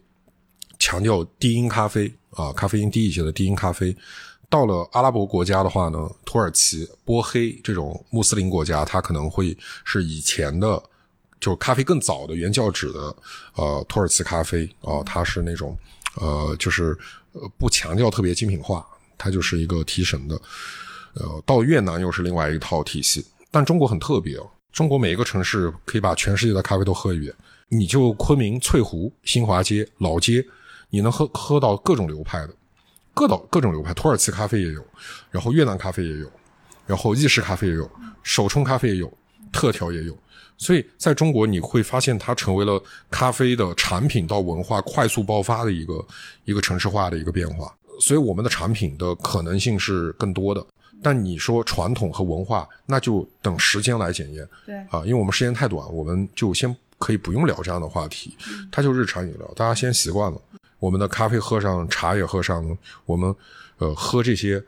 [0.79, 3.95] 强调低因咖啡啊，咖啡因低一些的低因咖啡。
[4.49, 10.81] 到了阿拉伯国家的话呢，土耳其、波黑这种穆斯林国家，它可能会是以前的，
[11.39, 13.15] 就咖啡更早的原教旨的，
[13.55, 15.77] 呃，土耳其咖啡啊，它是那种，
[16.15, 16.97] 呃，就是
[17.33, 18.87] 呃不强调特别精品化，
[19.17, 20.39] 它就是一个提神的。
[21.15, 27.33] 呃，到越南又是另外一套体系，但中国很特别哦，中国每一个城市可以把全世界的咖啡都喝一遍，
[27.67, 30.45] 你就昆明翠湖、新华街、老街，
[30.89, 32.53] 你能喝喝到各种流派的。
[33.17, 34.85] 各岛各种流派，土耳其咖啡也有，
[35.31, 36.31] 然后越南咖啡也有，
[36.85, 37.89] 然后意式咖啡也有，
[38.21, 39.11] 手冲咖啡也有，
[39.51, 40.15] 特调也有。
[40.55, 46.05] 所以在中国，你会发现它成为了咖啡的产品到文化快速爆发的一个
[46.45, 47.73] 一个城市化的一个变化。
[47.99, 50.63] 所以我们的产品的可能性是更多的。
[51.01, 54.47] 但你说传统和文化，那就等时间来检验。
[54.65, 58.35] 对啊，因为我们时间太短，我们就先可以不用聊这样的话题。
[58.71, 60.41] 它就日常饮料，大家先习惯了。
[60.79, 63.33] 我们的咖啡喝上，茶也喝上，我们
[63.77, 64.63] 呃喝这些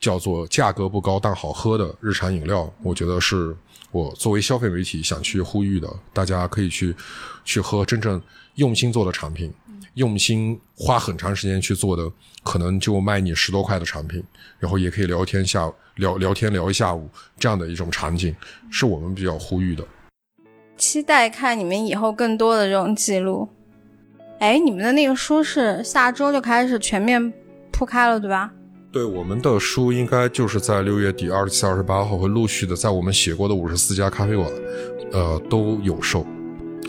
[0.00, 3.56] 叫做价格不高但好喝的日常饮料，我觉得是
[3.90, 6.94] 我作为消费媒体想去呼吁的，大家可以去
[7.44, 8.20] 去喝真正
[8.56, 9.52] 用心做的产品，
[9.94, 12.10] 用心花很长时间去做的，
[12.42, 14.22] 可能就卖你十多块的产品，
[14.58, 18.34] 然后也可以聊天下聊聊天聊一下午这样的一种场景，
[18.70, 19.86] 是我们比较呼吁的。
[20.76, 23.48] 期待看你们以后更多的这种记录。
[24.38, 27.32] 哎，你们的那个书是下周就开始全面
[27.72, 28.52] 铺开了，对吧？
[28.92, 34.46] 对，我们的书应该就是在六月底二十七、二十八号会陆续的在我们写过的五十四家咖啡馆，
[35.12, 36.20] 呃，都有售，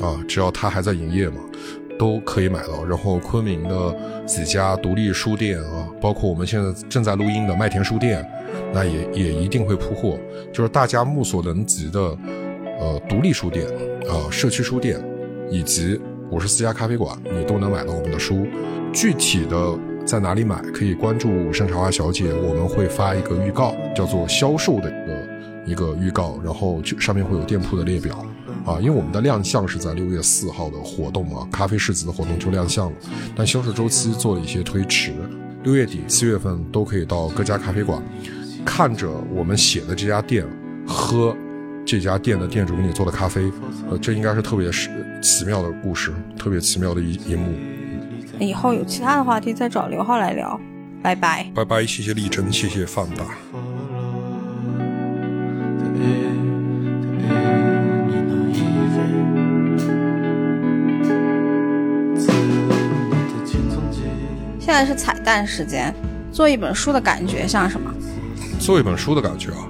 [0.01, 1.37] 啊，只要它还在营业嘛，
[1.97, 2.83] 都可以买到。
[2.85, 3.95] 然后昆明的
[4.25, 8.25] 几家独立书店啊，包括我们现在正在录音的麦田书店，
[8.73, 10.17] 那也也一定会铺货。
[10.53, 11.99] 就是大家目所能及的，
[12.79, 13.65] 呃，独立书店
[14.09, 15.01] 啊，社区书店，
[15.49, 15.99] 以及
[16.31, 18.47] 五十四家咖啡馆，你都能买到我们的书。
[18.93, 19.77] 具体的。
[20.07, 20.55] 在哪里买？
[20.73, 28.25] 可以关注山茶花小姐，我们会发一个预告，叫做销售的一个一个预告，然后就上面会有店铺的列表
[28.65, 28.79] 啊。
[28.79, 32.97] 因为我们的亮相是在六月四号的活动嘛，咖啡世子的活动就亮相了，
[33.35, 35.11] 但销售周期做了一些推迟，
[35.63, 38.01] 六月底七月份都可以到各家咖啡馆，
[38.63, 40.45] 看着我们写的这家店，
[40.87, 41.35] 喝
[41.87, 43.49] 这家店的店主给你做的咖啡，
[43.89, 44.89] 呃，这应该是特别是
[45.21, 47.55] 奇妙的故事，特别奇妙的一一幕。
[48.39, 50.59] 以后有其他的话题再找刘浩来聊，
[51.01, 53.23] 拜拜，拜拜，谢谢丽珍，谢谢范大。
[64.59, 65.95] 现在是彩蛋时间，
[66.33, 67.89] 做一本书的感觉像什么？
[68.59, 69.69] 做一本书的感觉啊，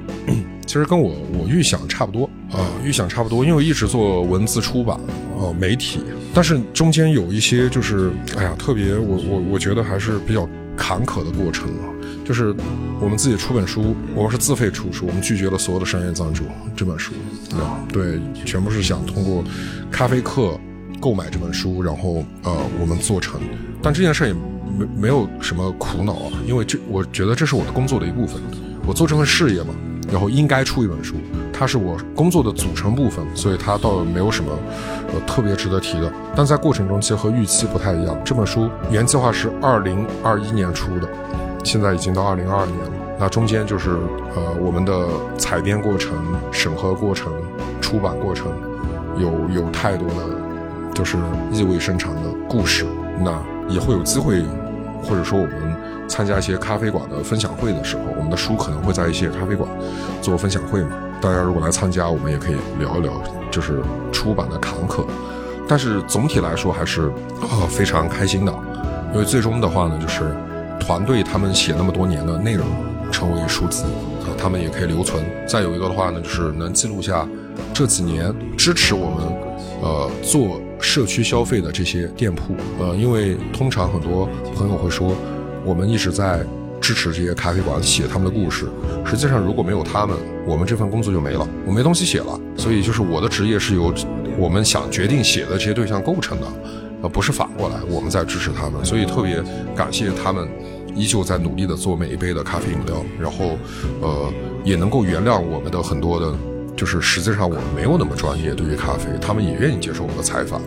[0.68, 4.98] 其实跟我我预想差不多啊，预想差不多，因为我一直做文字出版
[5.40, 6.02] 啊，媒体。
[6.34, 11.88] 但是中间有一些就是，哎呀，特别我我我觉得还是比较坎坷的过程啊。
[12.26, 12.54] 就是
[13.00, 16.44] 我们自己出本书，我们是自费出书，我们拒绝了所有的商业赞助。
[16.76, 17.14] 这本书，
[17.54, 19.42] 啊，对，全部是想通过
[19.90, 20.60] 咖啡课
[21.00, 23.40] 购买这本书，然后呃，我们做成。
[23.82, 28.42] 但这件事也没没有什么苦恼啊，因为这我觉得这是我的工作的一部分，
[28.86, 29.74] 我做这份事业嘛。
[30.12, 31.16] 然后应该出一本书，
[31.52, 34.52] 它是我工作的组成部分，所以它倒没有什么
[35.14, 36.12] 呃特别值得提的。
[36.36, 38.18] 但在过程中，其实和预期不太一样。
[38.24, 41.10] 这本书原计划是二零二一年出的，
[41.64, 42.92] 现在已经到二零二二年了。
[43.20, 43.98] 那中间就是
[44.36, 46.14] 呃我们的采编过程、
[46.52, 47.34] 审核过程、
[47.82, 48.48] 出版过程，
[49.18, 50.16] 有有太多的
[50.94, 51.18] 就是
[51.52, 52.86] 意味深长的故事。
[53.20, 53.38] 那
[53.68, 54.42] 也会有机会，
[55.04, 55.87] 或者说我们。
[56.08, 59.70] 参加一些咖啡馆的分享会的时候，我们的书可能会在一些咖啡馆
[60.22, 60.92] 做分享会嘛。
[61.22, 63.12] 大家如果来参加，我们也可以聊一聊，
[63.52, 63.82] 就是
[64.12, 65.04] 出版的坎坷。
[65.68, 68.54] 但是总体来说还是啊非常开心的，
[69.14, 70.34] 因为最终的话呢，就是
[70.80, 72.66] 团队他们写那么多年的内容
[73.12, 73.84] 成为书籍
[74.22, 75.24] 啊，他们也可以留存。
[75.48, 77.28] 再有一个的话呢，就是能记录下
[77.74, 79.28] 这几年支持我们
[79.82, 85.14] 呃做社区消费的这些店铺呃，因为通常很多朋友会说。
[85.68, 86.40] 我们一直在
[86.80, 88.70] 支持这些咖啡馆写他们的故事。
[89.06, 90.16] 实际上，如果没有他们，
[90.46, 92.40] 我们这份工作就没了，我没东西写了。
[92.56, 93.94] 所以，就是我的职业是由
[94.38, 96.48] 我们想决定写的这些对象构成的，
[97.04, 98.86] 而不是反过来我们在支持他们。
[98.86, 99.44] 所以，特别
[99.76, 100.48] 感谢他们
[100.96, 103.58] 依旧在努力的做每一杯的咖啡饮料，然后，
[104.02, 104.32] 呃，
[104.64, 106.34] 也能够原谅我们的很多的，
[106.78, 110.62] 就是实际上我们没有那么专业对于咖啡，他们也愿意接受我们的采访。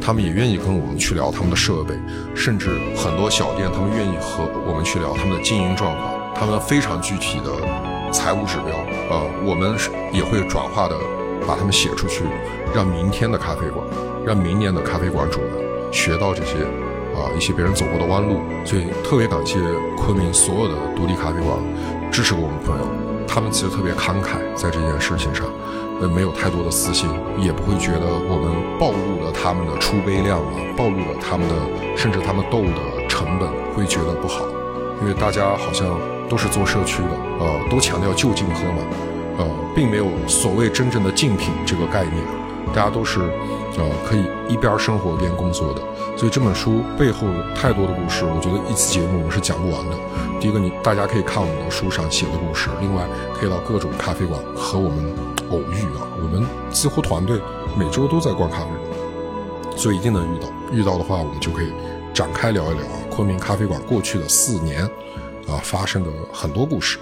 [0.00, 1.94] 他们也愿意跟我们去聊他们的设备，
[2.34, 7.50] 甚至很多小店，他们愿意和我们去聊他们的经营状况，他们非常具体的
[8.10, 8.74] 财务指标，
[9.10, 9.76] 呃，我们
[10.12, 10.96] 也会转化的
[11.46, 12.24] 把他们写出去，
[12.74, 13.86] 让明天的咖啡馆，
[14.24, 15.50] 让明年的咖啡馆主们
[15.92, 16.64] 学到这些
[17.14, 19.58] 啊一些别人走过的弯路，所以特别感谢
[19.98, 21.58] 昆明所有的独立咖啡馆
[22.10, 22.84] 支持过我们朋友，
[23.28, 25.46] 他们其实特别慷慨在这件事情上。
[26.00, 31.54] 呃，没有太多的私心，也不会觉得我们暴露了他们的出杯量啊，暴露了他们的，
[31.94, 34.44] 甚至他们豆的成本，会觉得不好，
[35.02, 35.86] 因为大家好像
[36.28, 38.82] 都是做社区的，呃，都强调就近喝嘛，
[39.38, 42.16] 呃，并没有所谓真正的竞品这个概念。
[42.72, 43.20] 大家都是，
[43.76, 45.82] 呃，可以一边生活一边工作的，
[46.16, 49.96] 所以这本书背后太多的故事，我觉得一期节目我们是讲不完的。
[50.38, 53.02] 第一个，你大家可以看我们的书上写的故事，另外
[53.34, 54.98] 可以到各种咖啡馆和我们
[55.50, 56.06] 偶遇啊。
[56.22, 57.40] 我们几乎团队
[57.76, 60.48] 每周都在观咖啡馆，所以一定能遇到。
[60.72, 61.72] 遇到的话，我们就可以
[62.14, 64.84] 展开聊一聊啊，昆明咖啡馆过去的四年
[65.48, 66.98] 啊发生的很多故事。